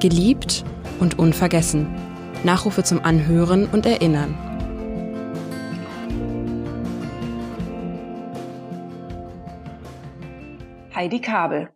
Geliebt 0.00 0.64
und 0.98 1.18
unvergessen. 1.18 1.86
Nachrufe 2.42 2.82
zum 2.82 3.04
Anhören 3.04 3.66
und 3.66 3.84
Erinnern. 3.84 4.34
Heidi 10.94 11.20
Kabel. 11.20 11.68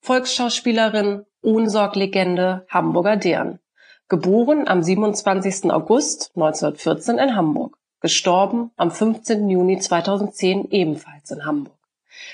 Volksschauspielerin, 0.00 1.26
Ohnsorg-Legende, 1.42 2.64
Hamburger 2.70 3.18
Dern. 3.18 3.58
Geboren 4.08 4.66
am 4.66 4.82
27. 4.82 5.70
August 5.70 6.32
1914 6.36 7.18
in 7.18 7.36
Hamburg. 7.36 7.76
Gestorben 8.00 8.70
am 8.76 8.90
15. 8.90 9.50
Juni 9.50 9.78
2010 9.78 10.70
ebenfalls 10.70 11.30
in 11.30 11.44
Hamburg. 11.44 11.76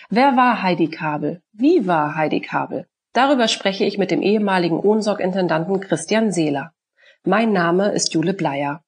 Wer 0.09 0.37
war 0.37 0.63
Heidi 0.63 0.87
Kabel? 0.89 1.43
Wie 1.53 1.89
war 1.89 2.15
Heidi 2.15 2.41
Kabel? 2.41 2.87
Darüber 3.17 3.49
spreche 3.49 3.87
ich 3.87 3.97
mit 3.97 4.11
dem 4.11 4.21
ehemaligen 4.21 4.79
Ohnsorg-Intendanten 4.79 5.81
Christian 5.81 6.33
Seeler. 6.33 6.75
Mein 7.25 7.51
Name 7.51 7.93
ist 7.93 8.13
Jule 8.13 8.35
Bleier. 8.35 8.83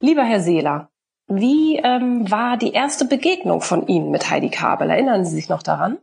Lieber 0.00 0.22
Herr 0.22 0.40
Seeler, 0.40 0.88
wie 1.26 1.76
ähm, 1.76 2.30
war 2.30 2.56
die 2.56 2.72
erste 2.72 3.04
Begegnung 3.04 3.60
von 3.60 3.88
Ihnen 3.88 4.10
mit 4.10 4.30
Heidi 4.30 4.48
Kabel? 4.48 4.88
Erinnern 4.88 5.26
Sie 5.26 5.34
sich 5.34 5.50
noch 5.50 5.62
daran? 5.62 5.98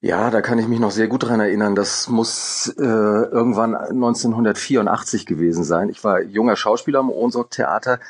Ja, 0.00 0.30
da 0.30 0.40
kann 0.40 0.58
ich 0.58 0.66
mich 0.66 0.80
noch 0.80 0.92
sehr 0.92 1.08
gut 1.08 1.24
dran 1.24 1.40
erinnern. 1.40 1.74
Das 1.74 2.08
muss 2.08 2.74
äh, 2.78 2.82
irgendwann 2.82 3.74
1984 3.74 5.26
gewesen 5.26 5.62
sein. 5.62 5.90
Ich 5.90 6.02
war 6.02 6.22
junger 6.22 6.56
Schauspieler 6.56 7.00
am 7.00 7.10
Ohnsorg 7.10 7.50
Theater. 7.50 8.00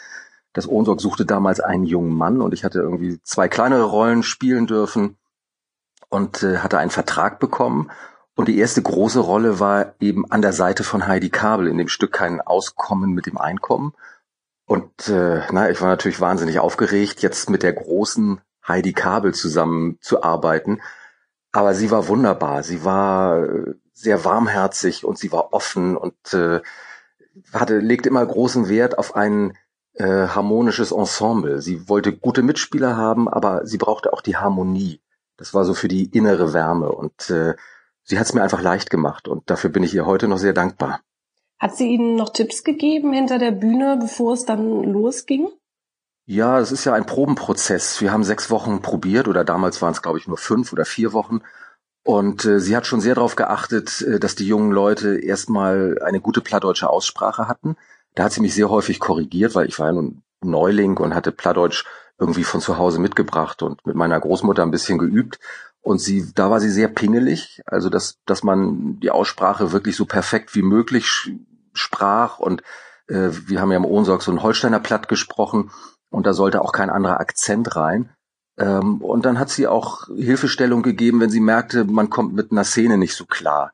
Das 0.52 0.68
Ohnsorg 0.68 1.00
suchte 1.00 1.26
damals 1.26 1.58
einen 1.58 1.82
jungen 1.82 2.14
Mann 2.14 2.42
und 2.42 2.54
ich 2.54 2.62
hatte 2.62 2.78
irgendwie 2.78 3.20
zwei 3.24 3.48
kleinere 3.48 3.86
Rollen 3.86 4.22
spielen 4.22 4.68
dürfen 4.68 5.16
und 6.10 6.42
äh, 6.42 6.58
hatte 6.58 6.78
einen 6.78 6.90
Vertrag 6.90 7.40
bekommen. 7.40 7.90
Und 8.36 8.48
die 8.48 8.58
erste 8.58 8.82
große 8.82 9.20
Rolle 9.20 9.60
war 9.60 9.94
eben 10.00 10.30
an 10.30 10.42
der 10.42 10.52
Seite 10.52 10.84
von 10.84 11.06
Heidi 11.06 11.30
Kabel 11.30 11.66
in 11.66 11.78
dem 11.78 11.88
Stück 11.88 12.12
Kein 12.12 12.40
Auskommen 12.40 13.12
mit 13.12 13.26
dem 13.26 13.38
Einkommen. 13.38 13.94
Und 14.66 15.08
äh, 15.08 15.40
na, 15.50 15.70
ich 15.70 15.80
war 15.80 15.88
natürlich 15.88 16.20
wahnsinnig 16.20 16.58
aufgeregt, 16.58 17.22
jetzt 17.22 17.48
mit 17.48 17.62
der 17.62 17.72
großen 17.72 18.40
Heidi 18.66 18.92
Kabel 18.92 19.34
zusammen 19.34 19.98
zu 20.02 20.22
arbeiten 20.22 20.80
aber 21.52 21.74
sie 21.74 21.90
war 21.90 22.08
wunderbar. 22.08 22.62
Sie 22.62 22.84
war 22.84 23.42
äh, 23.44 23.74
sehr 23.92 24.24
warmherzig 24.24 25.04
und 25.04 25.18
sie 25.18 25.32
war 25.32 25.52
offen 25.52 25.96
und 25.96 26.14
äh, 26.32 26.60
hatte, 27.52 27.78
legte 27.78 28.08
immer 28.08 28.24
großen 28.24 28.68
Wert 28.68 28.98
auf 28.98 29.16
ein 29.16 29.56
äh, 29.94 30.28
harmonisches 30.28 30.92
Ensemble. 30.92 31.60
Sie 31.60 31.88
wollte 31.88 32.16
gute 32.16 32.42
Mitspieler 32.42 32.96
haben, 32.96 33.28
aber 33.28 33.66
sie 33.66 33.78
brauchte 33.78 34.12
auch 34.12 34.20
die 34.20 34.36
Harmonie. 34.36 35.00
Das 35.40 35.54
war 35.54 35.64
so 35.64 35.72
für 35.72 35.88
die 35.88 36.04
innere 36.04 36.52
Wärme 36.52 36.92
und 36.92 37.30
äh, 37.30 37.54
sie 38.04 38.18
hat 38.18 38.26
es 38.26 38.34
mir 38.34 38.42
einfach 38.42 38.60
leicht 38.60 38.90
gemacht 38.90 39.26
und 39.26 39.48
dafür 39.48 39.70
bin 39.70 39.82
ich 39.82 39.94
ihr 39.94 40.04
heute 40.04 40.28
noch 40.28 40.36
sehr 40.36 40.52
dankbar. 40.52 41.00
Hat 41.58 41.78
sie 41.78 41.88
Ihnen 41.88 42.14
noch 42.14 42.28
Tipps 42.28 42.62
gegeben 42.62 43.14
hinter 43.14 43.38
der 43.38 43.50
Bühne, 43.50 43.96
bevor 43.98 44.34
es 44.34 44.44
dann 44.44 44.84
losging? 44.84 45.48
Ja, 46.26 46.60
es 46.60 46.72
ist 46.72 46.84
ja 46.84 46.92
ein 46.92 47.06
Probenprozess. 47.06 48.02
Wir 48.02 48.12
haben 48.12 48.22
sechs 48.22 48.50
Wochen 48.50 48.82
probiert 48.82 49.28
oder 49.28 49.42
damals 49.42 49.80
waren 49.80 49.92
es, 49.92 50.02
glaube 50.02 50.18
ich, 50.18 50.28
nur 50.28 50.36
fünf 50.36 50.74
oder 50.74 50.84
vier 50.84 51.14
Wochen. 51.14 51.40
Und 52.04 52.44
äh, 52.44 52.60
sie 52.60 52.76
hat 52.76 52.86
schon 52.86 53.00
sehr 53.00 53.14
darauf 53.14 53.34
geachtet, 53.34 54.02
äh, 54.02 54.20
dass 54.20 54.34
die 54.34 54.46
jungen 54.46 54.72
Leute 54.72 55.18
erstmal 55.18 55.98
eine 56.02 56.20
gute 56.20 56.42
plattdeutsche 56.42 56.90
Aussprache 56.90 57.48
hatten. 57.48 57.76
Da 58.14 58.24
hat 58.24 58.32
sie 58.32 58.42
mich 58.42 58.54
sehr 58.54 58.68
häufig 58.68 59.00
korrigiert, 59.00 59.54
weil 59.54 59.68
ich 59.68 59.78
war 59.78 59.86
ja 59.86 59.92
nun 59.92 60.22
Neuling 60.42 60.98
und 60.98 61.14
hatte 61.14 61.32
Plattdeutsch 61.32 61.86
irgendwie 62.20 62.44
von 62.44 62.60
zu 62.60 62.78
Hause 62.78 63.00
mitgebracht 63.00 63.62
und 63.62 63.84
mit 63.86 63.96
meiner 63.96 64.20
Großmutter 64.20 64.62
ein 64.62 64.70
bisschen 64.70 64.98
geübt. 64.98 65.40
Und 65.80 65.98
sie, 65.98 66.30
da 66.34 66.50
war 66.50 66.60
sie 66.60 66.70
sehr 66.70 66.88
pingelig, 66.88 67.62
also 67.64 67.88
dass, 67.88 68.18
dass 68.26 68.42
man 68.42 69.00
die 69.00 69.10
Aussprache 69.10 69.72
wirklich 69.72 69.96
so 69.96 70.04
perfekt 70.04 70.54
wie 70.54 70.62
möglich 70.62 71.32
sprach. 71.72 72.38
Und 72.38 72.62
äh, 73.08 73.30
wir 73.46 73.60
haben 73.60 73.70
ja 73.70 73.78
im 73.78 73.86
Ohnsorg 73.86 74.22
so 74.22 74.30
ein 74.30 74.42
Holsteiner 74.42 74.80
Platt 74.80 75.08
gesprochen 75.08 75.70
und 76.10 76.26
da 76.26 76.34
sollte 76.34 76.60
auch 76.60 76.72
kein 76.72 76.90
anderer 76.90 77.18
Akzent 77.20 77.74
rein. 77.76 78.10
Ähm, 78.58 79.00
und 79.00 79.24
dann 79.24 79.38
hat 79.38 79.48
sie 79.48 79.66
auch 79.66 80.06
Hilfestellung 80.14 80.82
gegeben, 80.82 81.20
wenn 81.20 81.30
sie 81.30 81.40
merkte, 81.40 81.84
man 81.86 82.10
kommt 82.10 82.34
mit 82.34 82.52
einer 82.52 82.64
Szene 82.64 82.98
nicht 82.98 83.14
so 83.14 83.24
klar. 83.24 83.72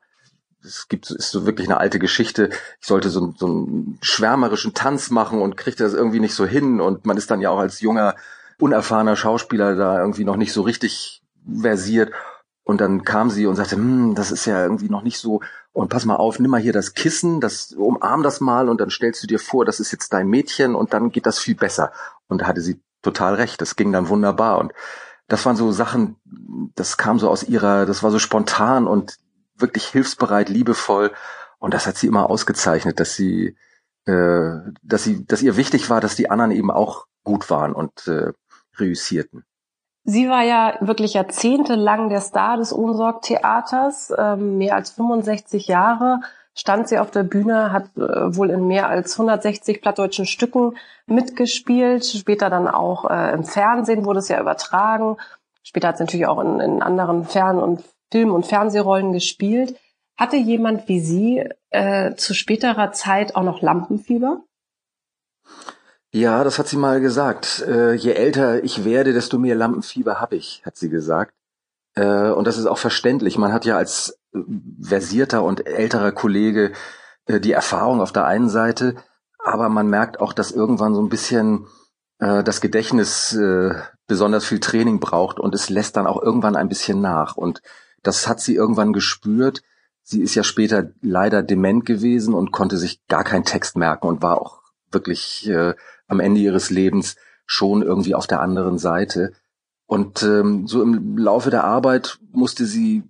Es 0.63 0.87
gibt 0.87 1.11
ist 1.11 1.31
so 1.31 1.45
wirklich 1.45 1.67
eine 1.67 1.77
alte 1.77 1.99
Geschichte. 1.99 2.49
Ich 2.79 2.87
sollte 2.87 3.09
so, 3.09 3.33
so 3.37 3.45
einen 3.45 3.99
schwärmerischen 4.01 4.73
Tanz 4.73 5.09
machen 5.09 5.41
und 5.41 5.57
kriegte 5.57 5.83
das 5.83 5.93
irgendwie 5.93 6.19
nicht 6.21 6.35
so 6.35 6.45
hin. 6.45 6.79
Und 6.79 7.05
man 7.05 7.17
ist 7.17 7.29
dann 7.31 7.41
ja 7.41 7.49
auch 7.49 7.59
als 7.59 7.81
junger, 7.81 8.15
unerfahrener 8.59 9.15
Schauspieler 9.15 9.75
da 9.75 9.99
irgendwie 9.99 10.25
noch 10.25 10.35
nicht 10.35 10.53
so 10.53 10.61
richtig 10.61 11.21
versiert. 11.61 12.11
Und 12.63 12.81
dann 12.81 13.03
kam 13.03 13.29
sie 13.29 13.45
und 13.47 13.55
sagte, 13.55 13.77
hm, 13.77 14.13
das 14.15 14.31
ist 14.31 14.45
ja 14.45 14.61
irgendwie 14.61 14.89
noch 14.89 15.03
nicht 15.03 15.19
so. 15.19 15.41
Und 15.71 15.89
pass 15.89 16.05
mal 16.05 16.17
auf, 16.17 16.39
nimm 16.39 16.51
mal 16.51 16.59
hier 16.59 16.73
das 16.73 16.93
Kissen, 16.93 17.39
das 17.39 17.71
umarm 17.71 18.23
das 18.23 18.41
mal 18.41 18.67
und 18.67 18.81
dann 18.81 18.89
stellst 18.89 19.23
du 19.23 19.27
dir 19.27 19.39
vor, 19.39 19.63
das 19.63 19.79
ist 19.79 19.91
jetzt 19.91 20.11
dein 20.11 20.27
Mädchen 20.27 20.75
und 20.75 20.91
dann 20.91 21.11
geht 21.11 21.25
das 21.25 21.39
viel 21.39 21.55
besser. 21.55 21.93
Und 22.27 22.41
da 22.41 22.47
hatte 22.47 22.61
sie 22.61 22.81
total 23.01 23.35
recht. 23.35 23.61
Das 23.61 23.75
ging 23.75 23.91
dann 23.93 24.09
wunderbar. 24.09 24.57
Und 24.57 24.73
das 25.27 25.45
waren 25.45 25.55
so 25.55 25.71
Sachen, 25.71 26.17
das 26.75 26.97
kam 26.97 27.19
so 27.19 27.29
aus 27.29 27.43
ihrer, 27.43 27.85
das 27.85 28.03
war 28.03 28.11
so 28.11 28.19
spontan 28.19 28.87
und 28.87 29.17
wirklich 29.55 29.85
hilfsbereit, 29.85 30.49
liebevoll. 30.49 31.11
Und 31.59 31.73
das 31.73 31.87
hat 31.87 31.97
sie 31.97 32.07
immer 32.07 32.29
ausgezeichnet, 32.29 32.99
dass 32.99 33.15
sie, 33.15 33.55
äh, 34.05 34.55
dass 34.83 35.03
sie, 35.03 35.25
dass 35.25 35.41
ihr 35.41 35.57
wichtig 35.57 35.89
war, 35.89 36.01
dass 36.01 36.15
die 36.15 36.29
anderen 36.29 36.51
eben 36.51 36.71
auch 36.71 37.07
gut 37.23 37.49
waren 37.49 37.73
und 37.73 38.07
äh, 38.07 38.31
reüssierten. 38.79 39.43
Sie 40.03 40.29
war 40.29 40.43
ja 40.43 40.77
wirklich 40.79 41.15
jahrzehntelang 41.15 42.09
der 42.09 42.21
Star 42.21 42.57
des 42.57 42.71
Ohnsorg-Theaters, 42.73 44.13
ähm, 44.17 44.57
mehr 44.57 44.75
als 44.75 44.91
65 44.91 45.67
Jahre 45.67 46.21
stand 46.57 46.89
sie 46.89 46.97
auf 46.97 47.11
der 47.11 47.23
Bühne, 47.23 47.71
hat 47.71 47.95
äh, 47.95 48.35
wohl 48.35 48.49
in 48.49 48.67
mehr 48.67 48.89
als 48.89 49.13
160 49.13 49.81
plattdeutschen 49.81 50.25
Stücken 50.25 50.75
mitgespielt, 51.05 52.05
später 52.05 52.49
dann 52.49 52.67
auch 52.67 53.09
äh, 53.09 53.33
im 53.33 53.43
Fernsehen 53.43 54.05
wurde 54.05 54.19
es 54.19 54.27
ja 54.27 54.41
übertragen, 54.41 55.17
später 55.61 55.89
hat 55.89 55.97
sie 55.97 56.03
natürlich 56.03 56.27
auch 56.27 56.39
in, 56.39 56.59
in 56.59 56.81
anderen 56.81 57.25
Fern- 57.25 57.59
und 57.59 57.83
Film- 58.11 58.33
und 58.33 58.45
Fernsehrollen 58.45 59.13
gespielt. 59.13 59.79
Hatte 60.17 60.37
jemand 60.37 60.87
wie 60.87 60.99
Sie 60.99 61.47
äh, 61.69 62.15
zu 62.15 62.33
späterer 62.33 62.91
Zeit 62.91 63.35
auch 63.35 63.43
noch 63.43 63.61
Lampenfieber? 63.61 64.41
Ja, 66.17 66.43
das 66.43 66.57
hat 66.57 66.67
sie 66.67 66.77
mal 66.77 66.99
gesagt. 66.99 67.63
Äh, 67.67 67.93
je 67.93 68.11
älter 68.13 68.63
ich 68.63 68.83
werde, 68.83 69.13
desto 69.13 69.37
mehr 69.37 69.53
Lampenfieber 69.53 70.19
habe 70.19 70.35
ich, 70.35 70.63
hat 70.65 70.75
sie 70.75 70.89
gesagt. 70.89 71.31
Äh, 71.93 72.31
und 72.31 72.47
das 72.47 72.57
ist 72.57 72.65
auch 72.65 72.79
verständlich. 72.79 73.37
Man 73.37 73.53
hat 73.53 73.65
ja 73.65 73.77
als 73.77 74.17
versierter 74.81 75.43
und 75.43 75.67
älterer 75.67 76.11
Kollege 76.11 76.71
äh, 77.27 77.39
die 77.39 77.51
Erfahrung 77.51 78.01
auf 78.01 78.13
der 78.13 78.25
einen 78.25 78.49
Seite, 78.49 78.95
aber 79.37 79.69
man 79.69 79.89
merkt 79.89 80.19
auch, 80.19 80.33
dass 80.33 80.51
irgendwann 80.51 80.95
so 80.95 81.03
ein 81.03 81.09
bisschen 81.09 81.67
äh, 82.17 82.43
das 82.43 82.61
Gedächtnis 82.61 83.33
äh, 83.33 83.75
besonders 84.07 84.43
viel 84.43 84.59
Training 84.59 84.99
braucht 84.99 85.39
und 85.39 85.53
es 85.53 85.69
lässt 85.69 85.97
dann 85.97 86.07
auch 86.07 86.19
irgendwann 86.19 86.55
ein 86.55 86.67
bisschen 86.67 86.99
nach. 86.99 87.37
Und 87.37 87.61
das 88.01 88.27
hat 88.27 88.39
sie 88.39 88.55
irgendwann 88.55 88.91
gespürt. 88.91 89.61
Sie 90.01 90.23
ist 90.23 90.33
ja 90.33 90.43
später 90.43 90.89
leider 90.99 91.43
dement 91.43 91.85
gewesen 91.85 92.33
und 92.33 92.51
konnte 92.51 92.77
sich 92.77 93.05
gar 93.07 93.23
keinen 93.23 93.45
Text 93.45 93.77
merken 93.77 94.07
und 94.07 94.23
war 94.23 94.41
auch 94.41 94.63
wirklich 94.91 95.47
äh, 95.47 95.75
am 96.07 96.19
Ende 96.19 96.39
ihres 96.39 96.69
Lebens 96.69 97.15
schon 97.45 97.81
irgendwie 97.81 98.15
auf 98.15 98.27
der 98.27 98.41
anderen 98.41 98.77
Seite. 98.77 99.33
Und 99.85 100.21
ähm, 100.23 100.67
so 100.67 100.81
im 100.81 101.17
Laufe 101.17 101.49
der 101.49 101.63
Arbeit 101.63 102.19
musste 102.31 102.65
sie 102.65 103.03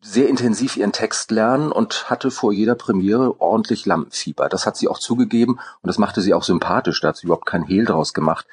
sehr 0.00 0.28
intensiv 0.28 0.76
ihren 0.76 0.92
Text 0.92 1.30
lernen 1.30 1.72
und 1.72 2.08
hatte 2.08 2.30
vor 2.30 2.52
jeder 2.52 2.74
Premiere 2.74 3.40
ordentlich 3.40 3.86
Lampenfieber. 3.86 4.48
Das 4.48 4.64
hat 4.64 4.76
sie 4.76 4.88
auch 4.88 4.98
zugegeben 4.98 5.58
und 5.82 5.88
das 5.88 5.98
machte 5.98 6.20
sie 6.20 6.32
auch 6.32 6.44
sympathisch. 6.44 7.00
Da 7.00 7.08
hat 7.08 7.16
sie 7.16 7.26
überhaupt 7.26 7.46
kein 7.46 7.64
Hehl 7.64 7.84
draus 7.84 8.14
gemacht. 8.14 8.46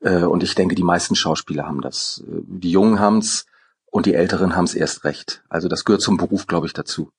Äh, 0.00 0.22
und 0.22 0.42
ich 0.42 0.54
denke, 0.54 0.74
die 0.74 0.82
meisten 0.82 1.14
Schauspieler 1.14 1.66
haben 1.66 1.80
das. 1.80 2.24
Äh, 2.26 2.40
die 2.46 2.70
Jungen 2.70 2.98
haben's 2.98 3.46
und 3.86 4.06
die 4.06 4.14
Älteren 4.14 4.56
haben's 4.56 4.74
erst 4.74 5.04
recht. 5.04 5.42
Also 5.48 5.68
das 5.68 5.84
gehört 5.84 6.02
zum 6.02 6.16
Beruf, 6.16 6.46
glaube 6.46 6.66
ich, 6.66 6.72
dazu. 6.72 7.10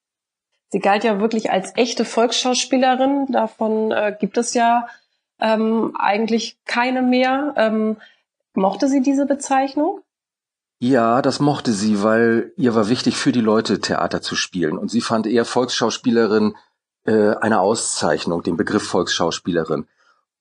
Sie 0.69 0.80
galt 0.80 1.03
ja 1.03 1.21
wirklich 1.21 1.50
als 1.51 1.71
echte 1.75 2.03
Volksschauspielerin. 2.03 3.27
Davon 3.31 3.92
äh, 3.92 4.15
gibt 4.19 4.38
es 4.38 4.53
ja 4.53 4.88
ähm, 5.39 5.95
eigentlich 5.98 6.57
keine 6.66 7.01
mehr. 7.01 7.54
Ähm, 7.57 7.98
mochte 8.54 8.88
sie 8.88 9.01
diese 9.01 9.25
Bezeichnung? 9.25 10.01
Ja, 10.80 11.22
das 11.22 11.39
mochte 11.39 11.72
sie, 11.72 12.04
weil 12.04 12.54
ihr 12.56 12.75
war 12.75 12.89
wichtig 12.89 13.18
für 13.18 13.31
die 13.31 13.42
Leute 13.42 13.80
Theater 13.80 14.22
zu 14.22 14.36
spielen. 14.36 14.78
Und 14.78 14.92
sie 14.92 15.01
fand 15.01 15.25
eher 15.25 15.45
Volksschauspielerin 15.45 16.56
äh, 17.06 17.36
eine 17.36 17.62
Auszeichnung, 17.62 18.44
den 18.44 18.57
Begriff 18.57 18.84
Volksschauspielerin. 18.84 19.88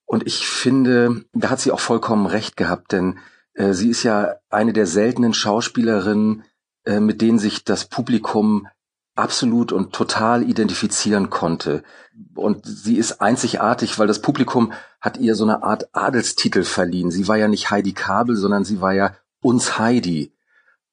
Und 0.05 0.27
ich 0.27 0.47
finde, 0.47 1.25
da 1.33 1.51
hat 1.51 1.61
sie 1.61 1.73
auch 1.73 1.81
vollkommen 1.81 2.27
recht 2.27 2.57
gehabt, 2.57 2.93
denn 2.93 3.19
äh, 3.55 3.73
sie 3.73 3.91
ist 3.91 4.03
ja 4.03 4.37
eine 4.51 4.73
der 4.73 4.87
seltenen 4.87 5.33
Schauspielerinnen, 5.33 6.45
äh, 6.85 7.01
mit 7.01 7.23
denen 7.23 7.39
sich 7.39 7.65
das 7.65 7.87
Publikum 7.87 8.69
absolut 9.17 9.73
und 9.73 9.93
total 9.93 10.49
identifizieren 10.49 11.31
konnte. 11.31 11.83
Und 12.35 12.65
sie 12.65 12.97
ist 12.97 13.21
einzigartig, 13.21 13.99
weil 13.99 14.07
das 14.07 14.23
Publikum 14.23 14.73
hat 15.01 15.19
ihr 15.19 15.35
so 15.35 15.45
eine 15.45 15.63
Art 15.63 15.89
Adelstitel 15.95 16.65
verliehen. 16.65 17.11
Sie 17.11 17.29
war 17.29 17.37
ja 17.37 17.49
nicht 17.49 17.71
Heidi 17.71 17.93
Kabel, 17.93 18.37
sondern 18.37 18.65
sie 18.65 18.81
war 18.81 18.93
ja 18.93 19.17
uns 19.41 19.79
Heidi. 19.79 20.33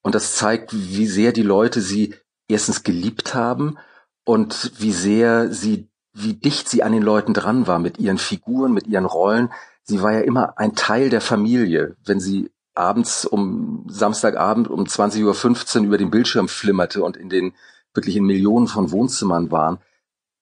Und 0.02 0.14
das 0.14 0.36
zeigt, 0.36 0.72
wie 0.72 1.06
sehr 1.06 1.32
die 1.32 1.42
Leute 1.42 1.80
sie 1.80 2.14
erstens 2.48 2.82
geliebt 2.82 3.34
haben 3.34 3.78
und 4.24 4.72
wie 4.78 4.92
sehr 4.92 5.52
sie, 5.52 5.88
wie 6.12 6.34
dicht 6.34 6.68
sie 6.68 6.82
an 6.82 6.92
den 6.92 7.02
Leuten 7.02 7.34
dran 7.34 7.66
war 7.66 7.78
mit 7.78 7.98
ihren 7.98 8.18
Figuren, 8.18 8.72
mit 8.72 8.86
ihren 8.86 9.06
Rollen. 9.06 9.50
Sie 9.82 10.02
war 10.02 10.12
ja 10.12 10.20
immer 10.20 10.58
ein 10.58 10.74
Teil 10.74 11.10
der 11.10 11.20
Familie. 11.20 11.96
Wenn 12.04 12.20
sie 12.20 12.50
abends 12.74 13.24
um 13.24 13.86
Samstagabend 13.88 14.68
um 14.68 14.84
20.15 14.84 15.78
Uhr 15.78 15.84
über 15.84 15.98
den 15.98 16.10
Bildschirm 16.10 16.48
flimmerte 16.48 17.02
und 17.02 17.16
in 17.16 17.28
den 17.28 17.54
wirklich 17.94 18.16
in 18.16 18.24
Millionen 18.24 18.66
von 18.66 18.90
Wohnzimmern 18.90 19.50
waren, 19.50 19.78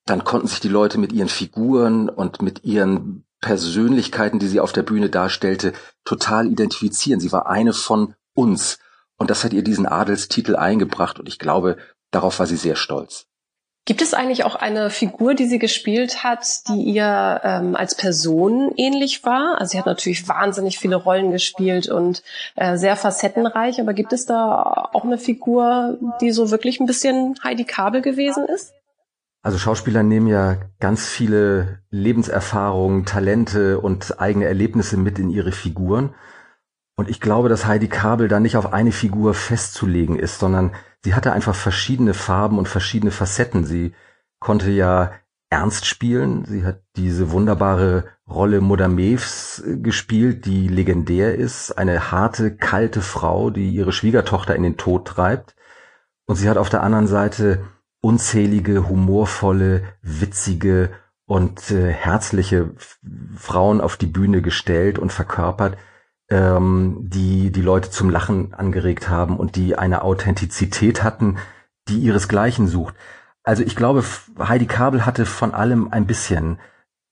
dann 0.06 0.24
konnten 0.24 0.48
sich 0.48 0.60
die 0.60 0.68
Leute 0.68 0.98
mit 0.98 1.12
ihren 1.12 1.28
Figuren 1.28 2.08
und 2.08 2.42
mit 2.42 2.64
ihren 2.64 3.24
Persönlichkeiten, 3.40 4.38
die 4.38 4.48
sie 4.48 4.60
auf 4.60 4.72
der 4.72 4.82
Bühne 4.82 5.10
darstellte, 5.10 5.72
total 6.04 6.46
identifizieren. 6.46 7.20
Sie 7.20 7.32
war 7.32 7.46
eine 7.46 7.72
von 7.72 8.14
uns. 8.34 8.78
Und 9.16 9.30
das 9.30 9.44
hat 9.44 9.52
ihr 9.52 9.62
diesen 9.62 9.86
Adelstitel 9.86 10.56
eingebracht. 10.56 11.18
Und 11.18 11.28
ich 11.28 11.38
glaube, 11.38 11.76
darauf 12.10 12.38
war 12.38 12.46
sie 12.46 12.56
sehr 12.56 12.76
stolz. 12.76 13.26
Gibt 13.84 14.00
es 14.00 14.14
eigentlich 14.14 14.44
auch 14.44 14.54
eine 14.54 14.90
Figur, 14.90 15.34
die 15.34 15.46
sie 15.46 15.58
gespielt 15.58 16.22
hat, 16.22 16.68
die 16.68 16.82
ihr 16.82 17.40
ähm, 17.42 17.74
als 17.74 17.96
Person 17.96 18.72
ähnlich 18.76 19.24
war? 19.24 19.58
Also 19.58 19.72
sie 19.72 19.78
hat 19.78 19.86
natürlich 19.86 20.28
wahnsinnig 20.28 20.78
viele 20.78 20.94
Rollen 20.94 21.32
gespielt 21.32 21.88
und 21.88 22.22
äh, 22.54 22.76
sehr 22.76 22.94
facettenreich, 22.94 23.80
aber 23.80 23.92
gibt 23.92 24.12
es 24.12 24.24
da 24.24 24.88
auch 24.92 25.02
eine 25.04 25.18
Figur, 25.18 25.98
die 26.20 26.30
so 26.30 26.52
wirklich 26.52 26.78
ein 26.78 26.86
bisschen 26.86 27.34
Heidi 27.42 27.64
Kabel 27.64 28.02
gewesen 28.02 28.44
ist? 28.44 28.72
Also 29.42 29.58
Schauspieler 29.58 30.04
nehmen 30.04 30.28
ja 30.28 30.58
ganz 30.78 31.08
viele 31.08 31.80
Lebenserfahrungen, 31.90 33.04
Talente 33.04 33.80
und 33.80 34.20
eigene 34.20 34.44
Erlebnisse 34.44 34.96
mit 34.96 35.18
in 35.18 35.28
ihre 35.28 35.50
Figuren. 35.50 36.14
Und 36.94 37.10
ich 37.10 37.20
glaube, 37.20 37.48
dass 37.48 37.66
Heidi 37.66 37.88
Kabel 37.88 38.28
da 38.28 38.38
nicht 38.38 38.56
auf 38.56 38.72
eine 38.72 38.92
Figur 38.92 39.34
festzulegen 39.34 40.16
ist, 40.16 40.38
sondern 40.38 40.76
sie 41.04 41.14
hatte 41.14 41.32
einfach 41.32 41.54
verschiedene 41.54 42.14
Farben 42.14 42.58
und 42.58 42.68
verschiedene 42.68 43.10
Facetten. 43.10 43.64
Sie 43.64 43.94
konnte 44.38 44.70
ja 44.70 45.12
ernst 45.50 45.86
spielen. 45.86 46.44
Sie 46.46 46.64
hat 46.64 46.82
diese 46.96 47.30
wunderbare 47.30 48.04
Rolle 48.28 48.60
Mutter 48.60 48.88
Mews 48.88 49.62
äh, 49.66 49.76
gespielt, 49.76 50.46
die 50.46 50.68
legendär 50.68 51.34
ist. 51.34 51.72
Eine 51.72 52.10
harte, 52.10 52.56
kalte 52.56 53.02
Frau, 53.02 53.50
die 53.50 53.70
ihre 53.70 53.92
Schwiegertochter 53.92 54.56
in 54.56 54.62
den 54.62 54.78
Tod 54.78 55.06
treibt. 55.06 55.54
Und 56.26 56.36
sie 56.36 56.48
hat 56.48 56.56
auf 56.56 56.70
der 56.70 56.82
anderen 56.82 57.06
Seite 57.06 57.64
unzählige, 58.00 58.88
humorvolle, 58.88 59.84
witzige 60.00 60.90
und 61.26 61.70
äh, 61.70 61.92
herzliche 61.92 62.70
Frauen 63.36 63.80
auf 63.80 63.96
die 63.96 64.06
Bühne 64.06 64.42
gestellt 64.42 64.98
und 64.98 65.12
verkörpert, 65.12 65.76
ähm, 66.30 66.98
die 67.02 67.50
die 67.50 67.62
Leute 67.62 67.90
zum 67.90 68.10
Lachen 68.10 68.54
angeregt 68.54 69.08
haben 69.08 69.36
und 69.36 69.56
die 69.56 69.76
eine 69.76 70.02
Authentizität 70.02 71.02
hatten, 71.02 71.38
die 71.88 71.98
ihresgleichen 71.98 72.68
sucht. 72.68 72.94
Also 73.44 73.62
ich 73.62 73.76
glaube, 73.76 74.04
Heidi 74.38 74.66
Kabel 74.66 75.04
hatte 75.04 75.26
von 75.26 75.52
allem 75.52 75.88
ein 75.92 76.06
bisschen. 76.06 76.58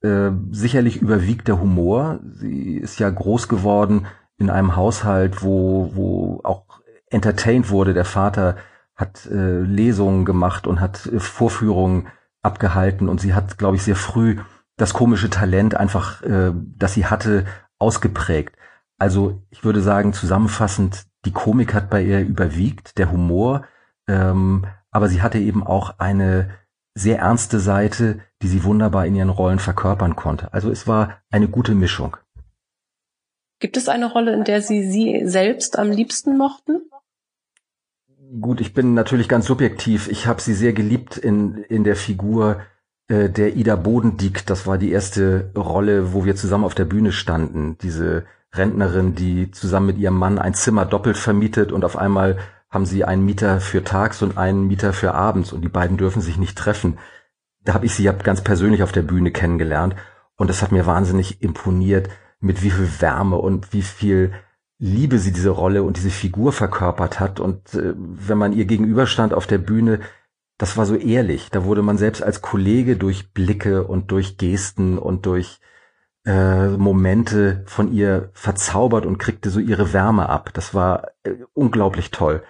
Äh, 0.02 0.30
sicherlich 0.50 0.96
überwiegt 0.96 1.48
der 1.48 1.60
Humor. 1.60 2.20
Sie 2.24 2.76
ist 2.76 2.98
ja 2.98 3.10
groß 3.10 3.48
geworden 3.48 4.06
in 4.38 4.48
einem 4.48 4.76
Haushalt, 4.76 5.42
wo, 5.42 5.90
wo 5.94 6.40
auch 6.44 6.64
entertained 7.10 7.68
wurde. 7.70 7.92
Der 7.92 8.06
Vater 8.06 8.56
hat 8.94 9.26
äh, 9.26 9.60
Lesungen 9.60 10.24
gemacht 10.24 10.66
und 10.66 10.80
hat 10.80 11.06
äh, 11.06 11.20
Vorführungen 11.20 12.08
abgehalten 12.42 13.08
und 13.08 13.20
sie 13.20 13.34
hat, 13.34 13.58
glaube 13.58 13.76
ich, 13.76 13.82
sehr 13.82 13.96
früh 13.96 14.38
das 14.76 14.94
komische 14.94 15.28
Talent 15.28 15.74
einfach, 15.74 16.22
äh, 16.22 16.52
das 16.54 16.94
sie 16.94 17.06
hatte, 17.06 17.44
ausgeprägt. 17.78 18.56
Also 19.00 19.42
ich 19.48 19.64
würde 19.64 19.80
sagen, 19.80 20.12
zusammenfassend, 20.12 21.06
die 21.24 21.32
Komik 21.32 21.72
hat 21.72 21.88
bei 21.88 22.02
ihr 22.02 22.20
überwiegt, 22.20 22.98
der 22.98 23.10
Humor, 23.10 23.64
ähm, 24.06 24.66
aber 24.90 25.08
sie 25.08 25.22
hatte 25.22 25.38
eben 25.38 25.66
auch 25.66 25.98
eine 25.98 26.50
sehr 26.94 27.20
ernste 27.20 27.60
Seite, 27.60 28.20
die 28.42 28.48
sie 28.48 28.62
wunderbar 28.62 29.06
in 29.06 29.16
ihren 29.16 29.30
Rollen 29.30 29.58
verkörpern 29.58 30.16
konnte. 30.16 30.52
Also 30.52 30.70
es 30.70 30.86
war 30.86 31.22
eine 31.30 31.48
gute 31.48 31.74
Mischung. 31.74 32.18
Gibt 33.58 33.78
es 33.78 33.88
eine 33.88 34.12
Rolle, 34.12 34.34
in 34.34 34.44
der 34.44 34.60
Sie 34.60 34.90
sie 34.90 35.22
selbst 35.24 35.78
am 35.78 35.90
liebsten 35.90 36.36
mochten? 36.36 36.82
Gut, 38.38 38.60
ich 38.60 38.74
bin 38.74 38.92
natürlich 38.92 39.28
ganz 39.28 39.46
subjektiv. 39.46 40.08
Ich 40.08 40.26
habe 40.26 40.42
sie 40.42 40.54
sehr 40.54 40.74
geliebt 40.74 41.16
in, 41.16 41.64
in 41.64 41.84
der 41.84 41.96
Figur 41.96 42.60
äh, 43.08 43.30
der 43.30 43.56
Ida 43.56 43.76
Bodendieck. 43.76 44.44
Das 44.46 44.66
war 44.66 44.76
die 44.76 44.92
erste 44.92 45.52
Rolle, 45.56 46.12
wo 46.12 46.26
wir 46.26 46.36
zusammen 46.36 46.64
auf 46.64 46.74
der 46.74 46.84
Bühne 46.84 47.12
standen. 47.12 47.78
Diese 47.78 48.26
Rentnerin, 48.54 49.14
die 49.14 49.50
zusammen 49.50 49.86
mit 49.86 49.98
ihrem 49.98 50.16
Mann 50.16 50.38
ein 50.38 50.54
Zimmer 50.54 50.84
doppelt 50.84 51.16
vermietet 51.16 51.72
und 51.72 51.84
auf 51.84 51.96
einmal 51.96 52.38
haben 52.68 52.86
sie 52.86 53.04
einen 53.04 53.24
Mieter 53.24 53.60
für 53.60 53.84
tags 53.84 54.22
und 54.22 54.38
einen 54.38 54.66
Mieter 54.66 54.92
für 54.92 55.14
abends 55.14 55.52
und 55.52 55.62
die 55.62 55.68
beiden 55.68 55.96
dürfen 55.96 56.22
sich 56.22 56.36
nicht 56.36 56.56
treffen. 56.56 56.98
Da 57.62 57.74
habe 57.74 57.86
ich 57.86 57.94
sie 57.94 58.04
ja 58.04 58.12
ganz 58.12 58.42
persönlich 58.42 58.82
auf 58.82 58.92
der 58.92 59.02
Bühne 59.02 59.30
kennengelernt 59.30 59.94
und 60.36 60.48
das 60.48 60.62
hat 60.62 60.72
mir 60.72 60.86
wahnsinnig 60.86 61.42
imponiert, 61.42 62.08
mit 62.40 62.62
wie 62.62 62.70
viel 62.70 62.88
Wärme 63.00 63.36
und 63.36 63.72
wie 63.72 63.82
viel 63.82 64.32
Liebe 64.78 65.18
sie 65.18 65.32
diese 65.32 65.50
Rolle 65.50 65.82
und 65.82 65.98
diese 65.98 66.10
Figur 66.10 66.52
verkörpert 66.52 67.20
hat. 67.20 67.38
Und 67.38 67.74
äh, 67.74 67.92
wenn 67.94 68.38
man 68.38 68.54
ihr 68.54 68.64
gegenüberstand 68.64 69.34
auf 69.34 69.46
der 69.46 69.58
Bühne, 69.58 70.00
das 70.56 70.78
war 70.78 70.86
so 70.86 70.94
ehrlich. 70.94 71.50
Da 71.50 71.64
wurde 71.64 71.82
man 71.82 71.98
selbst 71.98 72.22
als 72.22 72.40
Kollege 72.40 72.96
durch 72.96 73.34
Blicke 73.34 73.84
und 73.84 74.10
durch 74.10 74.38
Gesten 74.38 74.96
und 74.96 75.26
durch 75.26 75.60
äh, 76.30 76.68
Momente 76.76 77.64
von 77.66 77.92
ihr 77.92 78.30
verzaubert 78.34 79.04
und 79.04 79.18
kriegte 79.18 79.50
so 79.50 79.58
ihre 79.58 79.92
Wärme 79.92 80.28
ab. 80.28 80.50
Das 80.52 80.74
war 80.74 81.08
äh, 81.24 81.34
unglaublich 81.54 82.12
toll. 82.12 82.44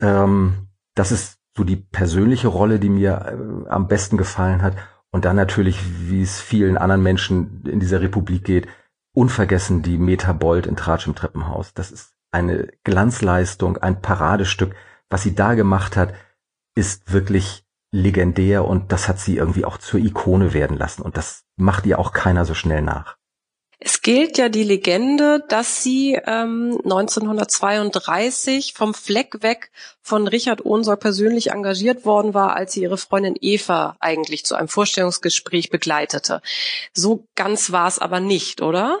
Ähm, 0.00 0.68
das 0.94 1.10
ist 1.10 1.40
so 1.56 1.64
die 1.64 1.76
persönliche 1.76 2.46
Rolle, 2.46 2.78
die 2.78 2.88
mir 2.88 3.66
äh, 3.66 3.68
am 3.68 3.88
besten 3.88 4.18
gefallen 4.18 4.62
hat. 4.62 4.76
Und 5.10 5.24
dann 5.24 5.34
natürlich, 5.34 5.80
wie 6.08 6.22
es 6.22 6.40
vielen 6.40 6.78
anderen 6.78 7.02
Menschen 7.02 7.64
in 7.66 7.80
dieser 7.80 8.00
Republik 8.00 8.44
geht, 8.44 8.68
unvergessen 9.14 9.82
die 9.82 9.98
Metabold 9.98 10.66
in 10.66 10.76
Tratsch 10.76 11.08
im 11.08 11.16
Treppenhaus. 11.16 11.74
Das 11.74 11.90
ist 11.90 12.14
eine 12.30 12.68
Glanzleistung, 12.84 13.78
ein 13.78 14.00
Paradestück. 14.00 14.76
Was 15.10 15.24
sie 15.24 15.34
da 15.34 15.54
gemacht 15.54 15.96
hat, 15.96 16.14
ist 16.76 17.12
wirklich 17.12 17.64
legendär 17.90 18.64
und 18.64 18.92
das 18.92 19.08
hat 19.08 19.18
sie 19.18 19.36
irgendwie 19.36 19.64
auch 19.64 19.78
zur 19.78 20.00
Ikone 20.00 20.52
werden 20.52 20.76
lassen 20.76 21.02
und 21.02 21.16
das 21.16 21.44
macht 21.56 21.86
ihr 21.86 21.98
auch 21.98 22.12
keiner 22.12 22.44
so 22.44 22.54
schnell 22.54 22.82
nach. 22.82 23.16
Es 23.80 24.02
gilt 24.02 24.38
ja 24.38 24.48
die 24.48 24.64
Legende, 24.64 25.44
dass 25.48 25.84
sie 25.84 26.14
ähm, 26.26 26.80
1932 26.82 28.74
vom 28.74 28.92
Fleck 28.92 29.40
weg 29.42 29.70
von 30.02 30.26
Richard 30.26 30.64
Ohnsorg 30.64 30.98
persönlich 30.98 31.52
engagiert 31.52 32.04
worden 32.04 32.34
war, 32.34 32.56
als 32.56 32.72
sie 32.72 32.82
ihre 32.82 32.98
Freundin 32.98 33.36
Eva 33.40 33.96
eigentlich 34.00 34.44
zu 34.44 34.56
einem 34.56 34.66
Vorstellungsgespräch 34.66 35.70
begleitete. 35.70 36.42
So 36.92 37.28
ganz 37.36 37.70
war 37.70 37.86
es 37.86 38.00
aber 38.00 38.18
nicht, 38.18 38.62
oder? 38.62 38.98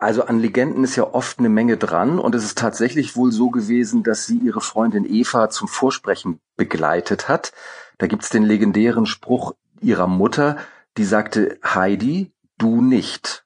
Also 0.00 0.24
an 0.24 0.40
Legenden 0.40 0.82
ist 0.82 0.96
ja 0.96 1.12
oft 1.12 1.38
eine 1.38 1.48
Menge 1.48 1.76
dran 1.76 2.18
und 2.18 2.34
es 2.34 2.44
ist 2.44 2.58
tatsächlich 2.58 3.14
wohl 3.14 3.30
so 3.30 3.50
gewesen, 3.50 4.02
dass 4.02 4.26
sie 4.26 4.38
ihre 4.38 4.60
Freundin 4.60 5.04
Eva 5.08 5.48
zum 5.48 5.68
Vorsprechen 5.68 6.40
begleitet 6.56 7.28
hat. 7.28 7.52
Da 7.98 8.06
gibt's 8.06 8.30
den 8.30 8.44
legendären 8.44 9.06
Spruch 9.06 9.54
ihrer 9.80 10.06
Mutter, 10.06 10.56
die 10.96 11.04
sagte, 11.04 11.58
Heidi, 11.64 12.32
du 12.56 12.80
nicht 12.80 13.44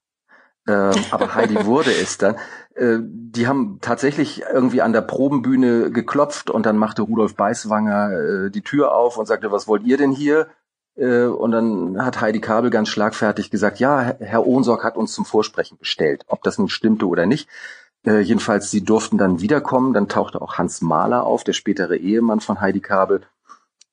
äh, 0.66 0.92
aber 1.10 1.34
Heidi 1.34 1.54
wurde 1.66 1.90
es 1.90 2.18
dann. 2.18 2.36
Äh, 2.74 2.98
die 3.00 3.46
haben 3.46 3.78
tatsächlich 3.80 4.42
irgendwie 4.52 4.82
an 4.82 4.92
der 4.92 5.00
Probenbühne 5.02 5.90
geklopft 5.90 6.50
und 6.50 6.66
dann 6.66 6.76
machte 6.78 7.02
Rudolf 7.02 7.34
Beißwanger 7.34 8.12
äh, 8.12 8.50
die 8.50 8.62
Tür 8.62 8.94
auf 8.94 9.16
und 9.16 9.26
sagte, 9.26 9.50
was 9.50 9.66
wollt 9.66 9.84
ihr 9.84 9.96
denn 9.96 10.12
hier? 10.12 10.48
Äh, 10.96 11.24
und 11.24 11.50
dann 11.50 12.04
hat 12.04 12.20
Heidi 12.20 12.40
Kabel 12.40 12.70
ganz 12.70 12.88
schlagfertig 12.88 13.50
gesagt, 13.50 13.80
ja, 13.80 14.14
Herr 14.20 14.46
Ohnsorg 14.46 14.84
hat 14.84 14.96
uns 14.96 15.12
zum 15.12 15.24
Vorsprechen 15.24 15.78
bestellt. 15.78 16.24
Ob 16.28 16.42
das 16.42 16.58
nun 16.58 16.68
stimmte 16.68 17.06
oder 17.06 17.26
nicht. 17.26 17.48
Äh, 18.06 18.20
jedenfalls, 18.20 18.70
sie 18.70 18.84
durften 18.84 19.18
dann 19.18 19.40
wiederkommen. 19.40 19.92
Dann 19.94 20.08
tauchte 20.08 20.40
auch 20.40 20.58
Hans 20.58 20.80
Mahler 20.80 21.24
auf, 21.24 21.44
der 21.44 21.52
spätere 21.54 21.96
Ehemann 21.96 22.40
von 22.40 22.60
Heidi 22.60 22.80
Kabel, 22.80 23.22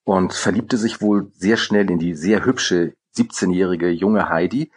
und 0.10 0.34
verliebte 0.34 0.75
sich 0.78 1.01
wohl 1.01 1.32
sehr 1.36 1.56
schnell 1.56 1.92
in 1.92 2.00
die 2.00 2.16
sehr 2.16 2.44
hübsche 2.44 2.96
17-jährige 3.16 3.92
junge 3.92 4.28
Heidi. 4.28 4.72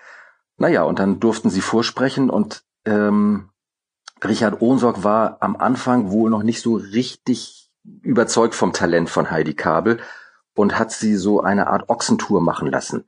Naja, 0.59 0.83
und 0.83 0.99
dann 0.99 1.21
durften 1.21 1.49
sie 1.49 1.63
vorsprechen 1.63 2.29
und 2.29 2.65
ähm, 2.85 3.49
Richard 4.23 4.61
Ohnsorg 4.61 5.05
war 5.05 5.39
am 5.41 5.57
Anfang 5.57 6.11
wohl 6.11 6.29
noch 6.29 6.43
nicht 6.43 6.61
so 6.61 6.75
richtig 6.75 7.71
überzeugt 8.03 8.55
vom 8.55 8.75
Talent 8.75 9.09
von 9.09 9.31
Heidi 9.31 9.55
Kabel 9.55 10.01
und 10.55 10.79
hat 10.79 10.93
sie 10.93 11.17
so 11.17 11.41
eine 11.41 11.69
Art 11.69 11.89
Ochsentour 11.89 12.43
machen 12.43 12.71
lassen. 12.71 13.07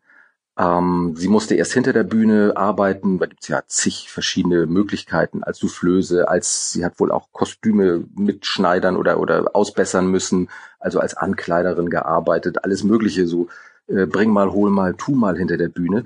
Ähm, 0.56 1.14
sie 1.16 1.28
musste 1.28 1.56
erst 1.56 1.73
hinter 1.73 1.92
der 1.92 2.04
Bühne 2.04 2.52
arbeiten, 2.56 3.18
da 3.18 3.26
gibt's 3.26 3.49
ja 3.49 3.62
zig 3.66 4.08
verschiedene 4.11 4.66
Möglichkeiten 4.66 5.42
als 5.42 5.58
Soufflöse, 5.58 6.28
als 6.28 6.70
sie 6.70 6.84
hat 6.84 7.00
wohl 7.00 7.11
auch 7.11 7.32
Kostüme 7.32 8.04
mitschneidern 8.14 8.96
oder 8.96 9.18
oder 9.18 9.50
ausbessern 9.54 10.06
müssen, 10.06 10.49
also 10.78 11.00
als 11.00 11.16
Ankleiderin 11.16 11.90
gearbeitet, 11.90 12.62
alles 12.62 12.84
Mögliche. 12.84 13.26
So 13.26 13.49
äh, 13.88 14.06
bring 14.06 14.30
mal, 14.30 14.52
hol 14.52 14.70
mal, 14.70 14.94
tu 14.94 15.14
mal 15.14 15.37
hinter 15.37 15.56
der 15.56 15.68
Bühne. 15.68 16.04